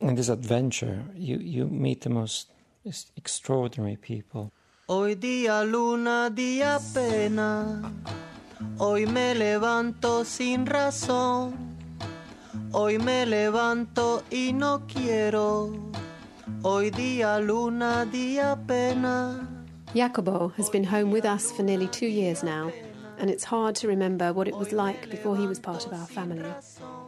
in 0.00 0.14
this 0.14 0.28
adventure, 0.28 1.04
you 1.14 1.38
you 1.38 1.66
meet 1.66 2.02
the 2.02 2.10
most 2.10 2.50
extraordinary 3.16 3.96
people. 3.96 4.52
Hoy 4.88 5.14
día 5.14 5.64
luna, 5.70 6.30
día 6.34 6.80
pena. 6.94 7.92
Hoy 8.80 9.06
me 9.06 9.34
levanto 9.34 10.24
sin 10.24 10.64
razón. 10.64 11.76
Hoy 12.72 12.98
me 12.98 13.26
levanto 13.26 14.22
y 14.30 14.52
no 14.52 14.86
quiero. 14.86 15.72
Hoy 16.62 16.90
día 16.90 17.40
luna, 17.40 18.06
día 18.06 18.56
pena. 18.66 19.48
Jacobo 19.94 20.52
has 20.56 20.70
been 20.70 20.84
home 20.84 21.10
with 21.10 21.24
us 21.24 21.50
for 21.50 21.64
nearly 21.64 21.88
two 21.88 22.06
years 22.06 22.44
now, 22.44 22.70
and 23.18 23.30
it's 23.30 23.42
hard 23.42 23.74
to 23.74 23.88
remember 23.88 24.32
what 24.32 24.46
it 24.46 24.56
was 24.56 24.70
like 24.72 25.10
before 25.10 25.36
he 25.36 25.46
was 25.46 25.58
part 25.58 25.84
of 25.84 25.92
our 25.92 26.06
family. 26.06 26.52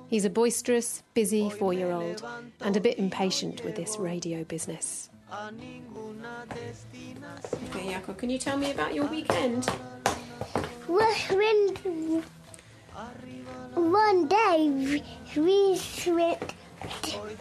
He's 0.09 0.25
a 0.25 0.31
boisterous, 0.31 1.05
busy 1.15 1.51
four 1.51 1.73
year 1.73 1.93
old 1.93 2.25
and 2.63 2.77
a 2.77 2.81
bit 2.81 2.99
impatient 2.99 3.63
with 3.65 3.77
this 3.77 3.97
radio 3.97 4.43
business. 4.43 5.09
Okay, 7.69 7.89
Jacob, 7.91 8.19
can 8.19 8.29
you 8.29 8.39
tell 8.39 8.57
me 8.57 8.73
about 8.73 8.93
your 8.93 9.07
weekend? 9.07 9.69
When 10.91 12.25
one 13.75 14.27
day 14.27 15.03
we 15.37 15.77
swept 15.77 16.55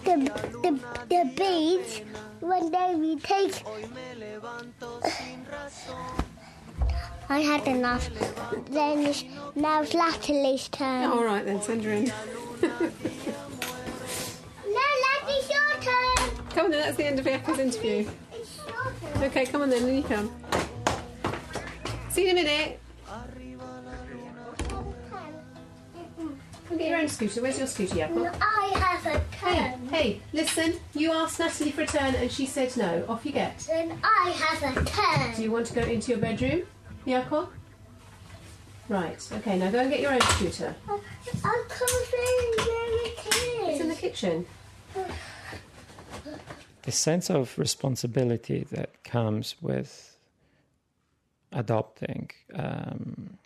the, 0.06 0.32
the, 0.62 0.80
the 1.10 1.32
beach. 1.36 2.04
One 2.42 2.70
day 2.70 2.94
we 2.96 3.16
take. 3.16 3.64
I 7.30 7.40
had 7.40 7.68
enough. 7.68 8.08
Then 8.70 9.00
it's, 9.08 9.24
now 9.56 9.82
it's 9.82 9.96
Latterly's 9.96 10.68
turn. 10.70 11.10
All 11.10 11.24
right, 11.24 11.44
then, 11.44 11.60
send 11.60 11.84
her 11.86 11.92
in. 11.92 12.14
No, 14.68 14.86
Lattie's 15.06 15.50
your 15.50 15.74
turn. 15.82 16.16
Come 16.52 16.66
on, 16.66 16.72
then, 16.72 16.82
that's 16.82 16.98
the 16.98 17.06
end 17.06 17.18
of 17.18 17.26
Jaco's 17.26 17.58
interview. 17.58 18.08
Okay, 19.24 19.48
come 19.48 19.64
on 19.64 19.72
then, 19.72 19.84
then 19.88 19.96
you 19.96 20.04
come. 20.04 20.32
See 22.12 22.26
you 22.26 22.30
in 22.30 22.38
a 22.38 22.44
minute. 22.44 22.80
Come 26.68 26.78
get 26.78 26.90
your 26.90 27.00
own 27.00 27.08
scooter. 27.08 27.42
Where's 27.42 27.58
your 27.58 27.66
scooter, 27.68 27.96
Jacob? 27.96 28.36
I 28.40 28.72
have 28.76 29.06
a 29.16 29.20
Hey, 29.36 29.58
turn. 29.72 29.88
hey, 29.88 30.22
listen. 30.34 30.76
You 30.94 31.12
asked 31.12 31.40
Natalie 31.40 31.72
for 31.72 31.82
a 31.82 31.88
turn 31.88 32.14
and 32.16 32.32
she 32.32 32.46
said 32.46 32.76
no. 32.78 33.04
Off 33.10 33.26
you 33.26 33.32
get. 33.32 33.58
Then 33.68 33.98
I 34.04 34.30
have 34.30 34.78
a 34.78 34.86
turn. 34.86 35.36
Do 35.36 35.42
you 35.42 35.52
want 35.52 35.66
to 35.68 35.74
go 35.74 35.82
into 35.82 36.12
your 36.12 36.20
bedroom, 36.20 36.64
Jacob? 37.08 37.50
Right, 38.88 39.28
okay, 39.34 39.58
now 39.58 39.70
go 39.72 39.80
and 39.80 39.90
get 39.92 40.00
your 40.02 40.12
own 40.14 40.22
scooter. 40.22 40.76
I 40.88 41.64
can't 41.70 41.90
find 41.90 42.68
it 42.68 43.28
is. 43.28 43.70
It's 43.70 43.82
in 43.82 43.90
the 43.90 43.96
kitchen. 43.96 44.46
the 46.84 46.92
sense 46.92 47.30
of 47.30 47.58
responsibility 47.58 48.66
that 48.72 49.04
comes 49.04 49.56
with 49.62 50.09
adopting 51.52 52.30
um, 52.54 53.38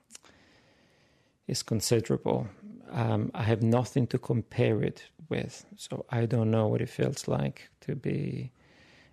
is 1.47 1.63
considerable. 1.63 2.47
Um, 2.91 3.31
I 3.33 3.43
have 3.43 3.61
nothing 3.61 4.07
to 4.07 4.17
compare 4.17 4.81
it 4.81 5.03
with, 5.29 5.65
so 5.77 6.05
I 6.09 6.25
don't 6.25 6.51
know 6.51 6.67
what 6.67 6.81
it 6.81 6.89
feels 6.89 7.27
like 7.27 7.69
to 7.81 7.95
be 7.95 8.51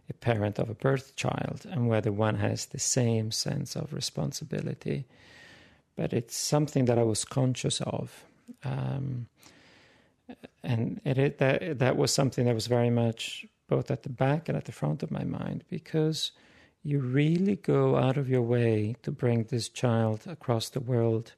a 0.08 0.14
parent 0.14 0.58
of 0.58 0.68
a 0.68 0.74
birth 0.74 1.14
child 1.16 1.66
and 1.70 1.88
whether 1.88 2.12
one 2.12 2.36
has 2.36 2.66
the 2.66 2.78
same 2.78 3.30
sense 3.30 3.76
of 3.76 3.92
responsibility. 3.92 5.06
But 5.96 6.12
it's 6.12 6.36
something 6.36 6.86
that 6.86 6.98
I 6.98 7.04
was 7.04 7.24
conscious 7.24 7.80
of. 7.82 8.24
Um, 8.64 9.26
and 10.62 11.00
it, 11.04 11.18
it 11.18 11.38
that 11.38 11.78
that 11.78 11.96
was 11.96 12.12
something 12.12 12.44
that 12.46 12.54
was 12.54 12.66
very 12.66 12.90
much 12.90 13.46
both 13.68 13.90
at 13.90 14.02
the 14.02 14.08
back 14.08 14.48
and 14.48 14.56
at 14.56 14.64
the 14.64 14.72
front 14.72 15.02
of 15.02 15.10
my 15.10 15.24
mind 15.24 15.64
because 15.70 16.32
you 16.82 16.98
really 16.98 17.56
go 17.56 17.96
out 17.96 18.16
of 18.16 18.28
your 18.28 18.42
way 18.42 18.96
to 19.02 19.10
bring 19.10 19.44
this 19.44 19.68
child 19.68 20.22
across 20.26 20.70
the 20.70 20.80
world 20.80 21.32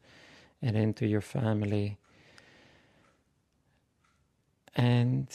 and 0.61 0.77
into 0.77 1.07
your 1.07 1.21
family 1.21 1.99
and 4.75 5.29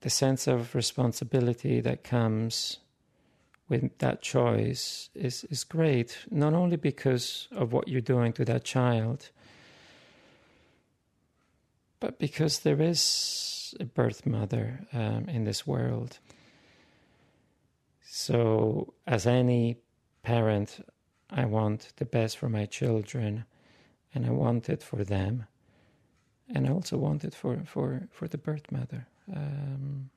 the 0.00 0.10
sense 0.10 0.46
of 0.46 0.74
responsibility 0.74 1.80
that 1.80 2.04
comes 2.04 2.78
with 3.68 3.98
that 3.98 4.22
choice 4.22 5.10
is, 5.14 5.44
is 5.44 5.64
great, 5.64 6.18
not 6.30 6.54
only 6.54 6.76
because 6.76 7.48
of 7.52 7.72
what 7.72 7.88
you're 7.88 8.00
doing 8.00 8.32
to 8.32 8.44
that 8.44 8.64
child, 8.64 9.28
but 12.00 12.18
because 12.18 12.60
there 12.60 12.80
is 12.80 13.74
a 13.78 13.84
birth 13.84 14.24
mother 14.24 14.86
um, 14.92 15.28
in 15.28 15.44
this 15.44 15.66
world. 15.66 16.18
So, 18.20 18.94
as 19.06 19.28
any 19.28 19.76
parent, 20.24 20.84
I 21.30 21.44
want 21.44 21.92
the 21.98 22.04
best 22.04 22.36
for 22.36 22.48
my 22.48 22.66
children, 22.66 23.44
and 24.12 24.26
I 24.26 24.30
want 24.30 24.68
it 24.68 24.82
for 24.82 25.04
them, 25.04 25.46
and 26.52 26.66
I 26.66 26.70
also 26.70 26.96
want 26.96 27.24
it 27.24 27.32
for, 27.32 27.62
for, 27.64 28.08
for 28.10 28.26
the 28.26 28.36
birth 28.36 28.72
mother. 28.72 29.06
Um, 29.32 30.10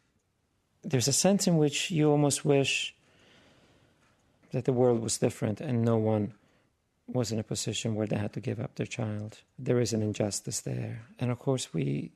there's 0.82 1.08
a 1.08 1.14
sense 1.14 1.46
in 1.46 1.58
which 1.58 1.92
you 1.92 2.10
almost 2.10 2.44
wish 2.44 2.96
that 4.52 4.66
the 4.66 4.74
world 4.74 5.00
was 5.00 5.20
different 5.20 5.62
and 5.62 5.86
no 5.86 5.98
one 5.98 6.34
was 7.06 7.32
in 7.32 7.38
a 7.38 7.44
position 7.44 7.94
where 7.94 8.08
they 8.08 8.18
had 8.18 8.34
to 8.34 8.40
give 8.40 8.60
up 8.60 8.76
their 8.78 8.88
child. 8.88 9.42
There 9.60 9.80
is 9.80 9.94
an 9.94 10.02
injustice 10.02 10.62
there. 10.62 11.04
And 11.20 11.30
of 11.30 11.38
course, 11.38 11.72
we 11.72 12.14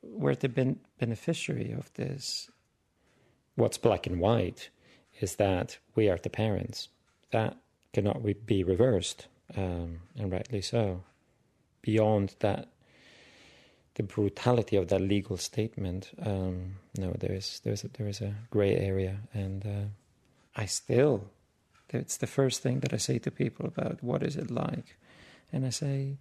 were 0.00 0.34
the 0.34 0.48
ben- 0.48 0.80
beneficiary 0.98 1.70
of 1.70 1.92
this. 1.92 2.48
What's 3.60 3.76
black 3.76 4.06
and 4.06 4.18
white 4.18 4.70
is 5.20 5.36
that 5.36 5.76
we 5.94 6.08
are 6.08 6.16
the 6.16 6.30
parents. 6.30 6.88
That 7.30 7.58
cannot 7.92 8.24
be 8.46 8.64
reversed, 8.64 9.26
um, 9.54 10.00
and 10.16 10.32
rightly 10.32 10.62
so. 10.62 11.02
Beyond 11.82 12.36
that, 12.38 12.68
the 13.96 14.02
brutality 14.02 14.76
of 14.76 14.88
that 14.88 15.02
legal 15.02 15.36
statement, 15.36 16.10
um, 16.24 16.76
no, 16.96 17.12
there 17.18 17.34
is 17.34 17.60
there 17.62 17.74
is 17.74 17.84
a, 17.84 17.88
there 17.88 18.08
is 18.08 18.22
a 18.22 18.34
grey 18.48 18.76
area, 18.76 19.18
and 19.34 19.66
uh, 19.66 19.88
I 20.56 20.64
still, 20.64 21.26
it's 21.90 22.16
the 22.16 22.26
first 22.26 22.62
thing 22.62 22.80
that 22.80 22.94
I 22.94 22.96
say 22.96 23.18
to 23.18 23.30
people 23.30 23.66
about 23.66 24.02
what 24.02 24.22
is 24.22 24.36
it 24.36 24.50
like. 24.50 24.96
And 25.52 25.66
I 25.66 25.70
say, 25.70 26.16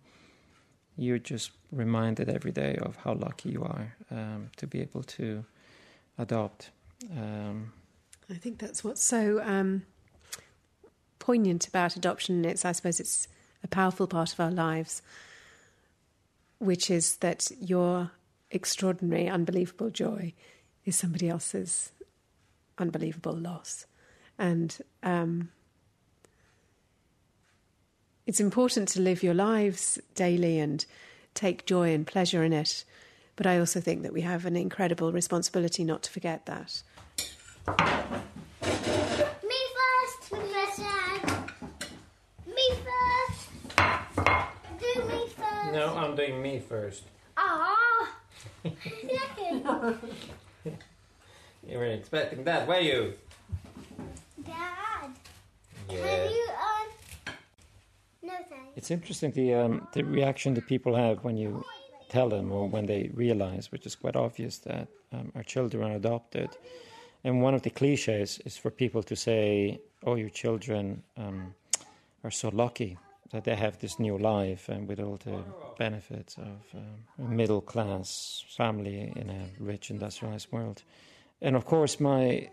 you're 0.97 1.19
just 1.19 1.51
reminded 1.71 2.27
every 2.27 2.51
day 2.51 2.77
of 2.81 2.97
how 2.97 3.13
lucky 3.13 3.51
you 3.51 3.63
are 3.63 3.95
um, 4.11 4.49
to 4.57 4.67
be 4.67 4.81
able 4.81 5.03
to 5.03 5.45
adopt. 6.17 6.71
Um, 7.11 7.73
I 8.29 8.35
think 8.35 8.59
that's 8.59 8.83
what's 8.83 9.03
so 9.03 9.41
um, 9.43 9.83
poignant 11.17 11.67
about 11.67 11.95
adoption. 11.95 12.45
It's, 12.45 12.65
I 12.65 12.71
suppose, 12.71 12.99
it's 12.99 13.27
a 13.63 13.67
powerful 13.67 14.07
part 14.07 14.33
of 14.33 14.39
our 14.39 14.51
lives, 14.51 15.01
which 16.59 16.89
is 16.91 17.17
that 17.17 17.51
your 17.59 18.11
extraordinary, 18.51 19.27
unbelievable 19.27 19.89
joy 19.89 20.33
is 20.85 20.95
somebody 20.95 21.29
else's 21.29 21.91
unbelievable 22.77 23.35
loss. 23.35 23.85
And 24.37 24.77
um, 25.03 25.49
it's 28.25 28.39
important 28.39 28.87
to 28.89 29.01
live 29.01 29.23
your 29.23 29.33
lives 29.33 29.99
daily 30.15 30.59
and 30.59 30.85
take 31.33 31.65
joy 31.65 31.93
and 31.93 32.05
pleasure 32.07 32.43
in 32.43 32.53
it. 32.53 32.85
But 33.35 33.47
I 33.47 33.59
also 33.59 33.79
think 33.79 34.03
that 34.03 34.13
we 34.13 34.21
have 34.21 34.45
an 34.45 34.55
incredible 34.55 35.11
responsibility 35.11 35.83
not 35.83 36.03
to 36.03 36.11
forget 36.11 36.45
that. 36.45 36.83
Me 37.69 37.75
first. 39.77 40.31
Me 40.31 40.39
first, 40.53 40.79
Dad. 40.79 41.21
Me 42.47 42.65
first. 42.85 43.49
Do 44.79 44.91
me 45.07 45.27
first. 45.37 45.71
no, 45.73 45.95
I'm 45.95 46.15
doing 46.15 46.41
me 46.41 46.59
first. 46.59 47.03
Ah. 47.37 48.11
Second. 48.63 49.99
You 51.67 51.77
were 51.77 51.85
expecting 51.85 52.43
that, 52.45 52.67
were 52.67 52.79
you? 52.79 53.13
Dad. 54.43 55.11
Have 55.89 56.31
you 56.31 56.47
um? 56.49 57.33
No 58.23 58.33
thanks. 58.49 58.73
It's 58.77 58.89
interesting 58.89 59.31
the 59.31 59.53
um, 59.53 59.87
the 59.93 60.03
reaction 60.03 60.55
that 60.55 60.65
people 60.65 60.95
have 60.95 61.23
when 61.23 61.37
you 61.37 61.63
tell 62.09 62.29
them 62.29 62.51
or 62.51 62.67
when 62.67 62.87
they 62.87 63.11
realize, 63.13 63.71
which 63.71 63.85
is 63.85 63.93
quite 63.95 64.15
obvious, 64.15 64.57
that 64.59 64.87
um, 65.13 65.31
our 65.35 65.43
children 65.43 65.91
are 65.91 65.95
adopted. 65.95 66.49
And 67.23 67.41
one 67.41 67.53
of 67.53 67.61
the 67.61 67.69
cliches 67.69 68.39
is 68.45 68.57
for 68.57 68.71
people 68.71 69.03
to 69.03 69.15
say, 69.15 69.79
"Oh, 70.03 70.15
your 70.15 70.29
children 70.29 71.03
um, 71.17 71.53
are 72.23 72.31
so 72.31 72.49
lucky 72.49 72.97
that 73.31 73.43
they 73.43 73.55
have 73.55 73.77
this 73.77 73.99
new 73.99 74.17
life 74.17 74.69
and 74.69 74.87
with 74.87 74.99
all 74.99 75.17
the 75.17 75.43
benefits 75.77 76.37
of 76.37 76.59
um, 76.73 77.25
a 77.25 77.29
middle 77.29 77.61
class 77.61 78.43
family 78.57 79.11
in 79.15 79.29
a 79.29 79.49
rich 79.59 79.89
industrialized 79.89 80.51
world." 80.51 80.83
And 81.41 81.55
of 81.55 81.65
course, 81.65 81.99
my 81.99 82.49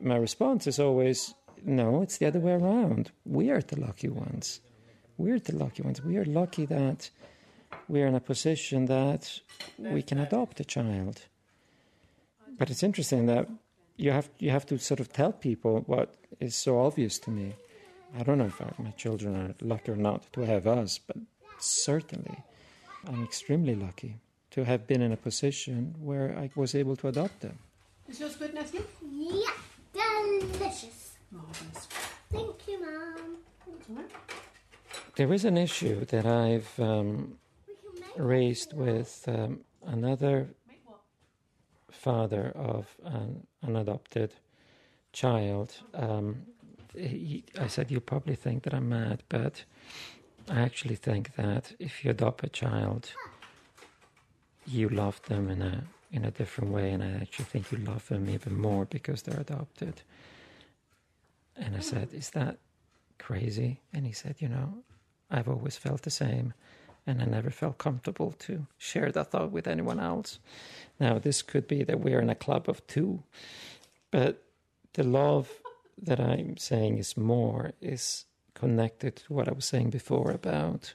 my 0.00 0.16
response 0.16 0.66
is 0.66 0.78
always, 0.78 1.34
"No, 1.64 2.02
it's 2.02 2.18
the 2.18 2.26
other 2.26 2.40
way 2.40 2.52
around. 2.52 3.10
We 3.24 3.50
are 3.50 3.62
the 3.62 3.80
lucky 3.80 4.08
ones." 4.08 4.60
we're 5.18 5.40
the 5.40 5.56
lucky 5.56 5.82
ones. 5.82 6.02
We 6.02 6.16
are 6.16 6.24
lucky 6.24 6.64
that 6.66 7.10
we're 7.88 8.06
in 8.06 8.14
a 8.14 8.20
position 8.20 8.86
that 8.86 9.40
we 9.78 10.00
can 10.00 10.18
adopt 10.18 10.60
a 10.60 10.64
child. 10.64 11.26
But 12.56 12.70
it's 12.70 12.82
interesting 12.82 13.26
that 13.26 13.48
you 13.98 14.12
have 14.12 14.30
you 14.38 14.50
have 14.50 14.64
to 14.66 14.78
sort 14.78 15.00
of 15.00 15.12
tell 15.12 15.32
people 15.32 15.82
what 15.86 16.14
is 16.40 16.54
so 16.54 16.80
obvious 16.80 17.18
to 17.18 17.30
me. 17.30 17.54
I 18.18 18.22
don't 18.22 18.38
know 18.38 18.46
if 18.46 18.60
I, 18.62 18.70
my 18.78 18.92
children 18.92 19.36
are 19.36 19.54
lucky 19.60 19.92
or 19.92 19.96
not 19.96 20.32
to 20.32 20.40
have 20.42 20.66
us, 20.66 20.98
but 20.98 21.16
certainly 21.58 22.38
I'm 23.06 23.22
extremely 23.22 23.74
lucky 23.74 24.16
to 24.52 24.64
have 24.64 24.86
been 24.86 25.02
in 25.02 25.12
a 25.12 25.16
position 25.16 25.94
where 26.00 26.34
I 26.38 26.48
was 26.54 26.74
able 26.74 26.96
to 26.96 27.08
adopt 27.08 27.40
them. 27.40 27.58
Is 28.08 28.20
yours 28.20 28.36
good, 28.36 28.54
Nestle? 28.54 28.80
Yeah. 29.12 29.50
Delicious. 30.40 31.12
Marvelous. 31.30 31.88
Thank 32.30 32.68
you, 32.68 32.80
Mom. 32.80 34.04
There 35.16 35.32
is 35.32 35.44
an 35.44 35.58
issue 35.58 36.04
that 36.06 36.24
I've 36.24 36.72
um, 36.78 37.38
raised 38.16 38.72
with 38.72 39.24
um, 39.26 39.60
another 39.86 40.48
father 41.98 42.52
of 42.54 42.86
an, 43.04 43.46
an 43.62 43.76
adopted 43.76 44.34
child. 45.12 45.76
Um, 45.94 46.46
he, 46.94 47.44
I 47.58 47.66
said, 47.66 47.90
You 47.90 48.00
probably 48.00 48.34
think 48.34 48.62
that 48.64 48.74
I'm 48.74 48.88
mad, 48.88 49.22
but 49.28 49.64
I 50.48 50.60
actually 50.60 50.96
think 50.96 51.34
that 51.36 51.72
if 51.78 52.04
you 52.04 52.10
adopt 52.10 52.44
a 52.44 52.48
child, 52.48 53.12
you 54.66 54.88
love 54.88 55.20
them 55.22 55.50
in 55.50 55.62
a 55.62 55.84
in 56.10 56.24
a 56.24 56.30
different 56.30 56.72
way, 56.72 56.90
and 56.90 57.02
I 57.02 57.10
actually 57.20 57.44
think 57.44 57.70
you 57.70 57.78
love 57.78 58.08
them 58.08 58.30
even 58.30 58.58
more 58.58 58.86
because 58.86 59.22
they're 59.22 59.40
adopted. 59.40 60.02
And 61.54 61.76
I 61.76 61.80
said, 61.80 62.08
Is 62.12 62.30
that 62.30 62.58
crazy? 63.18 63.80
And 63.92 64.06
he 64.06 64.12
said, 64.12 64.36
You 64.38 64.48
know, 64.48 64.84
I've 65.30 65.48
always 65.48 65.76
felt 65.76 66.02
the 66.02 66.10
same, 66.10 66.54
and 67.08 67.22
I 67.22 67.24
never 67.24 67.48
felt 67.48 67.78
comfortable 67.78 68.32
to 68.40 68.66
share 68.76 69.10
that 69.10 69.30
thought 69.30 69.50
with 69.50 69.66
anyone 69.66 69.98
else. 69.98 70.38
Now, 71.00 71.18
this 71.18 71.40
could 71.40 71.66
be 71.66 71.82
that 71.84 72.00
we're 72.00 72.20
in 72.20 72.28
a 72.28 72.34
club 72.34 72.68
of 72.68 72.86
two, 72.86 73.22
but 74.10 74.44
the 74.92 75.04
love 75.04 75.48
that 76.02 76.20
I'm 76.20 76.58
saying 76.58 76.98
is 76.98 77.16
more 77.16 77.72
is 77.80 78.26
connected 78.52 79.16
to 79.16 79.32
what 79.32 79.48
I 79.48 79.52
was 79.52 79.64
saying 79.64 79.88
before 79.88 80.30
about 80.30 80.92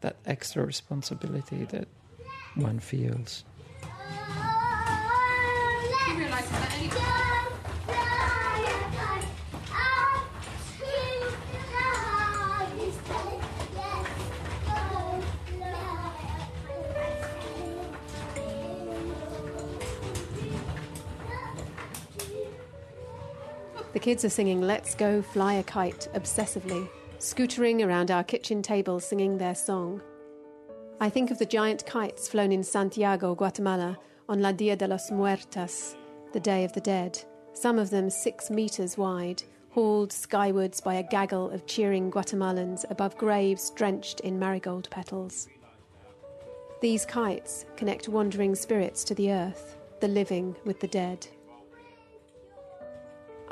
that 0.00 0.16
extra 0.26 0.66
responsibility 0.66 1.64
that 1.66 1.86
one 2.56 2.80
feels. 2.80 3.44
Kids 24.02 24.24
are 24.24 24.28
singing 24.28 24.60
Let's 24.60 24.96
Go 24.96 25.22
Fly 25.22 25.54
a 25.54 25.62
Kite 25.62 26.08
obsessively, 26.14 26.88
scootering 27.20 27.86
around 27.86 28.10
our 28.10 28.24
kitchen 28.24 28.60
table 28.60 28.98
singing 28.98 29.38
their 29.38 29.54
song. 29.54 30.02
I 31.00 31.08
think 31.08 31.30
of 31.30 31.38
the 31.38 31.46
giant 31.46 31.86
kites 31.86 32.26
flown 32.26 32.50
in 32.50 32.64
Santiago, 32.64 33.36
Guatemala, 33.36 33.96
on 34.28 34.42
La 34.42 34.50
Dia 34.50 34.74
de 34.74 34.88
los 34.88 35.12
Muertos, 35.12 35.94
the 36.32 36.40
Day 36.40 36.64
of 36.64 36.72
the 36.72 36.80
Dead, 36.80 37.16
some 37.52 37.78
of 37.78 37.90
them 37.90 38.10
six 38.10 38.50
meters 38.50 38.98
wide, 38.98 39.44
hauled 39.70 40.12
skywards 40.12 40.80
by 40.80 40.94
a 40.94 41.08
gaggle 41.08 41.48
of 41.50 41.66
cheering 41.66 42.10
Guatemalans 42.10 42.84
above 42.90 43.16
graves 43.16 43.70
drenched 43.70 44.18
in 44.20 44.36
marigold 44.36 44.90
petals. 44.90 45.46
These 46.80 47.06
kites 47.06 47.66
connect 47.76 48.08
wandering 48.08 48.56
spirits 48.56 49.04
to 49.04 49.14
the 49.14 49.30
earth, 49.30 49.76
the 50.00 50.08
living 50.08 50.56
with 50.64 50.80
the 50.80 50.88
dead. 50.88 51.28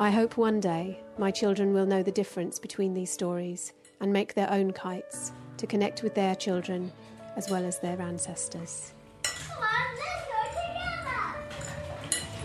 I 0.01 0.11
hope 0.11 0.37
one 0.39 0.61
day 0.61 0.99
my 1.19 1.31
children 1.31 1.75
will 1.75 1.85
know 1.85 2.03
the 2.03 2.11
difference 2.11 2.59
between 2.59 2.95
these 2.95 3.11
stories 3.11 3.75
and 4.01 4.11
make 4.13 4.33
their 4.33 4.51
own 4.51 4.73
kites 4.73 5.31
to 5.59 5.67
connect 5.67 6.03
with 6.03 6.15
their 6.15 6.35
children 6.35 6.91
as 7.37 7.51
well 7.51 7.65
as 7.67 7.79
their 7.81 8.01
ancestors. 8.01 8.95
Come 9.23 9.63
on, 9.63 9.69
let's 9.99 10.27
go 10.27 10.41
together. 10.57 12.41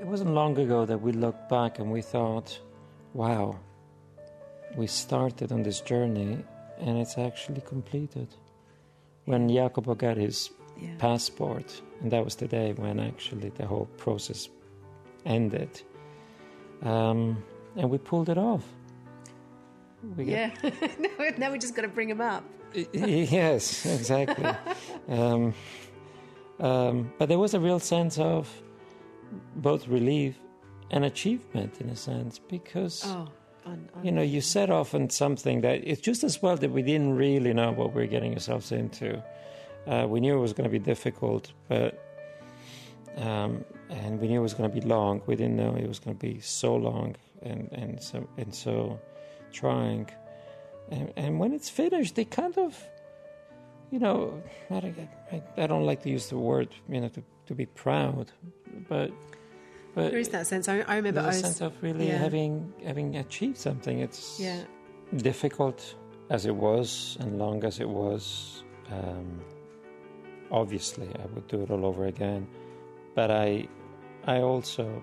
It 0.00 0.06
wasn't 0.06 0.30
long 0.34 0.58
ago 0.58 0.84
that 0.84 0.98
we 1.00 1.12
looked 1.12 1.48
back 1.48 1.78
and 1.78 1.90
we 1.90 2.02
thought, 2.02 2.58
wow, 3.14 3.58
we 4.76 4.86
started 4.86 5.52
on 5.52 5.62
this 5.62 5.80
journey 5.80 6.44
and 6.80 6.98
it's 6.98 7.16
actually 7.16 7.62
completed. 7.62 8.28
When 9.24 9.48
Jacobo 9.48 9.94
got 9.94 10.18
his 10.18 10.50
Yeah. 10.76 10.88
passport, 10.98 11.80
and 12.04 12.12
that 12.12 12.22
was 12.22 12.36
the 12.36 12.46
day 12.46 12.74
when 12.74 13.00
actually 13.00 13.48
the 13.48 13.66
whole 13.66 13.86
process 13.96 14.50
ended, 15.24 15.80
um, 16.82 17.42
and 17.76 17.88
we 17.88 17.96
pulled 17.96 18.28
it 18.28 18.36
off. 18.36 18.62
We 20.14 20.24
Yeah. 20.24 20.50
now, 20.98 21.24
now 21.38 21.50
we 21.52 21.58
just 21.58 21.74
got 21.74 21.82
to 21.82 21.88
bring 21.88 22.10
him 22.10 22.20
up. 22.20 22.44
yes, 22.92 23.86
exactly. 23.86 24.44
um, 25.08 25.54
um, 26.60 27.10
but 27.18 27.30
there 27.30 27.38
was 27.38 27.54
a 27.54 27.60
real 27.60 27.78
sense 27.80 28.18
of 28.18 28.52
both 29.56 29.88
relief 29.88 30.36
and 30.90 31.06
achievement, 31.06 31.80
in 31.80 31.88
a 31.88 31.96
sense, 31.96 32.38
because 32.38 33.02
Oh, 33.06 33.28
on, 33.64 33.88
on. 33.94 34.04
you 34.04 34.12
know 34.12 34.20
you 34.20 34.42
set 34.42 34.68
off 34.68 34.94
on 34.94 35.08
something 35.08 35.62
that 35.62 35.80
it's 35.88 36.02
just 36.02 36.22
as 36.22 36.42
well 36.42 36.58
that 36.58 36.70
we 36.70 36.82
didn't 36.82 37.14
really 37.16 37.54
know 37.54 37.72
what 37.72 37.94
we 37.94 38.02
were 38.02 38.06
getting 38.08 38.34
ourselves 38.34 38.72
into. 38.72 39.22
Uh, 39.86 40.06
we 40.08 40.20
knew 40.20 40.36
it 40.36 40.40
was 40.40 40.52
going 40.52 40.64
to 40.68 40.72
be 40.72 40.78
difficult, 40.78 41.52
but 41.68 42.00
um, 43.16 43.64
and 43.90 44.20
we 44.20 44.28
knew 44.28 44.40
it 44.40 44.42
was 44.42 44.54
going 44.54 44.70
to 44.70 44.74
be 44.80 44.84
long. 44.86 45.20
We 45.26 45.36
didn't 45.36 45.56
know 45.56 45.74
it 45.76 45.86
was 45.86 45.98
going 45.98 46.16
to 46.16 46.26
be 46.26 46.40
so 46.40 46.74
long 46.74 47.16
and 47.42 47.68
and 47.72 48.02
so 48.02 48.26
and 48.36 48.54
so 48.54 48.98
trying. 49.52 50.08
And, 50.90 51.12
and 51.16 51.38
when 51.38 51.52
it's 51.54 51.70
finished, 51.70 52.14
they 52.14 52.24
kind 52.26 52.56
of, 52.58 52.76
you 53.90 53.98
know, 53.98 54.42
I, 54.70 54.80
don't- 54.80 55.08
I, 55.32 55.42
I 55.56 55.66
don't 55.66 55.86
like 55.86 56.02
to 56.02 56.10
use 56.10 56.28
the 56.28 56.36
word, 56.36 56.68
you 56.90 57.00
know, 57.00 57.08
to, 57.08 57.22
to 57.46 57.54
be 57.54 57.64
proud, 57.66 58.32
but 58.88 59.10
but 59.94 60.10
There 60.10 60.18
is 60.18 60.28
that 60.30 60.46
sense. 60.46 60.68
I, 60.68 60.80
I 60.80 60.96
remember 60.96 61.20
I 61.20 61.26
was, 61.28 61.40
sense 61.40 61.60
of 61.60 61.72
really 61.82 62.08
yeah. 62.08 62.18
having 62.18 62.72
having 62.84 63.16
achieved 63.16 63.58
something. 63.58 64.00
It's 64.00 64.40
Yeah. 64.40 64.60
difficult 65.16 65.94
as 66.30 66.46
it 66.46 66.56
was 66.56 67.16
and 67.20 67.38
long 67.38 67.64
as 67.64 67.78
it 67.80 67.88
was. 67.88 68.62
Um, 68.90 69.40
obviously, 70.54 71.08
I 71.22 71.26
would 71.34 71.48
do 71.48 71.62
it 71.62 71.70
all 71.70 71.84
over 71.84 72.06
again, 72.06 72.46
but 73.14 73.30
I 73.30 73.68
I 74.24 74.40
also 74.40 75.02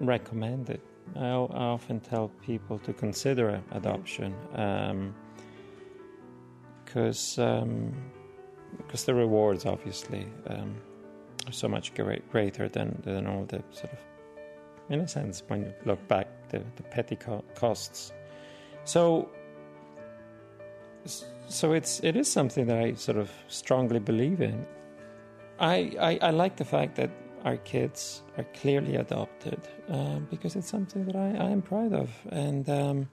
recommend 0.00 0.70
it. 0.70 0.82
I 1.16 1.30
often 1.30 1.98
tell 2.00 2.28
people 2.46 2.78
to 2.80 2.92
consider 2.92 3.60
adoption 3.72 4.32
because 6.84 7.36
because 8.76 9.04
the 9.04 9.14
rewards 9.14 9.66
obviously 9.66 10.26
um, 10.46 10.76
are 11.46 11.52
so 11.52 11.66
much 11.66 11.94
great, 11.94 12.30
greater 12.30 12.68
than 12.68 13.00
than 13.04 13.26
all 13.26 13.44
the 13.46 13.62
sort 13.72 13.92
of 13.92 13.98
in 14.90 15.00
a 15.00 15.08
sense 15.08 15.42
when 15.48 15.62
you 15.62 15.72
look 15.84 16.06
back 16.08 16.26
the, 16.50 16.62
the 16.76 16.82
petty 16.82 17.16
co- 17.16 17.44
costs. 17.54 18.12
So 18.84 19.30
so 21.50 21.72
it's 21.72 22.00
it 22.02 22.16
is 22.16 22.30
something 22.32 22.66
that 22.66 22.78
I 22.78 22.94
sort 22.94 23.18
of 23.18 23.30
strongly 23.48 23.98
believe 23.98 24.40
in. 24.40 24.66
I 25.58 25.92
I, 26.00 26.18
I 26.28 26.30
like 26.30 26.56
the 26.56 26.64
fact 26.64 26.96
that 26.96 27.10
our 27.44 27.56
kids 27.56 28.22
are 28.38 28.44
clearly 28.60 28.96
adopted 28.96 29.60
um, 29.88 30.26
because 30.30 30.56
it's 30.56 30.68
something 30.68 31.04
that 31.06 31.16
I, 31.16 31.46
I 31.46 31.50
am 31.50 31.62
proud 31.62 31.92
of, 31.92 32.10
and 32.30 32.68
um, 32.68 33.08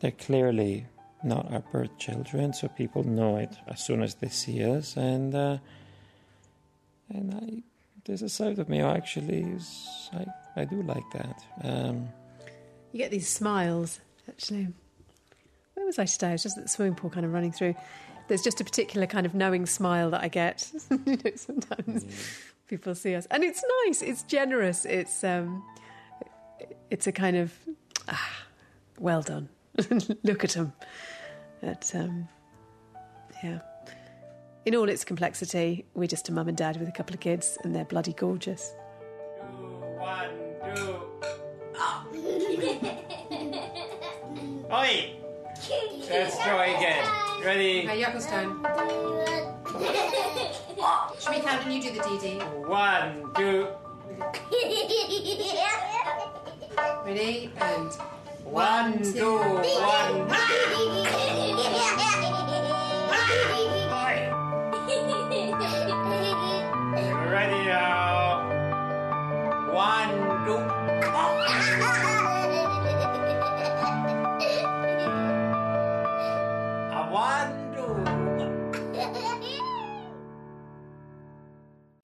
they're 0.00 0.10
clearly 0.26 0.86
not 1.22 1.50
our 1.52 1.62
birth 1.72 1.96
children, 1.98 2.52
so 2.52 2.68
people 2.68 3.02
know 3.04 3.36
it 3.36 3.56
as 3.66 3.84
soon 3.84 4.02
as 4.02 4.14
they 4.16 4.28
see 4.28 4.64
us, 4.64 4.96
and 4.96 5.34
uh, 5.34 5.58
and 7.08 7.34
I 7.34 7.62
there's 8.04 8.22
a 8.22 8.28
side 8.28 8.58
of 8.58 8.68
me 8.68 8.78
who 8.80 8.86
actually 8.86 9.42
is 9.42 10.10
I 10.12 10.26
I 10.60 10.64
do 10.64 10.82
like 10.82 11.08
that. 11.12 11.44
Um, 11.62 12.08
You 12.92 12.98
get 12.98 13.10
these 13.10 13.28
smiles, 13.28 14.00
actually. 14.28 14.68
Where 15.86 15.90
was 15.90 16.00
I 16.00 16.04
today? 16.06 16.30
I 16.30 16.32
was 16.32 16.42
just 16.42 16.58
at 16.58 16.64
the 16.64 16.68
swimming 16.68 16.96
pool, 16.96 17.10
kind 17.10 17.24
of 17.24 17.32
running 17.32 17.52
through. 17.52 17.76
There's 18.26 18.42
just 18.42 18.60
a 18.60 18.64
particular 18.64 19.06
kind 19.06 19.24
of 19.24 19.34
knowing 19.34 19.66
smile 19.66 20.10
that 20.10 20.20
I 20.20 20.26
get. 20.26 20.68
you 20.90 21.16
know, 21.24 21.30
sometimes 21.36 22.04
people 22.66 22.92
see 22.96 23.14
us, 23.14 23.28
and 23.30 23.44
it's 23.44 23.62
nice. 23.84 24.02
It's 24.02 24.24
generous. 24.24 24.84
It's 24.84 25.22
um, 25.22 25.62
it's 26.90 27.06
a 27.06 27.12
kind 27.12 27.36
of 27.36 27.52
ah, 28.08 28.30
well 28.98 29.22
done. 29.22 29.48
Look 30.24 30.42
at 30.42 30.50
them. 30.50 30.72
But 31.60 31.88
um, 31.94 32.28
yeah. 33.44 33.60
In 34.64 34.74
all 34.74 34.88
its 34.88 35.04
complexity, 35.04 35.84
we're 35.94 36.08
just 36.08 36.28
a 36.28 36.32
mum 36.32 36.48
and 36.48 36.56
dad 36.56 36.80
with 36.80 36.88
a 36.88 36.92
couple 36.92 37.14
of 37.14 37.20
kids, 37.20 37.58
and 37.62 37.72
they're 37.72 37.84
bloody 37.84 38.12
gorgeous. 38.12 38.74
One, 40.00 40.30
two. 40.74 40.96
Oi! 44.72 45.15
Let's 46.18 46.38
try 46.38 46.68
again. 46.68 47.04
Ready? 47.44 47.84
Okay, 47.84 48.00
Jako's 48.00 48.24
turn. 48.24 48.64
Should 51.20 51.30
we 51.30 51.40
count 51.42 51.62
and 51.66 51.74
you 51.74 51.82
do 51.82 51.92
the 51.92 52.00
DD? 52.00 52.40
One, 52.66 53.34
two. 53.36 53.68
Ready? 57.04 57.52
And 57.60 57.92
One, 58.44 59.02
two, 59.02 59.36
one. 59.36 60.28
Ready 67.30 67.64
now. 67.68 67.95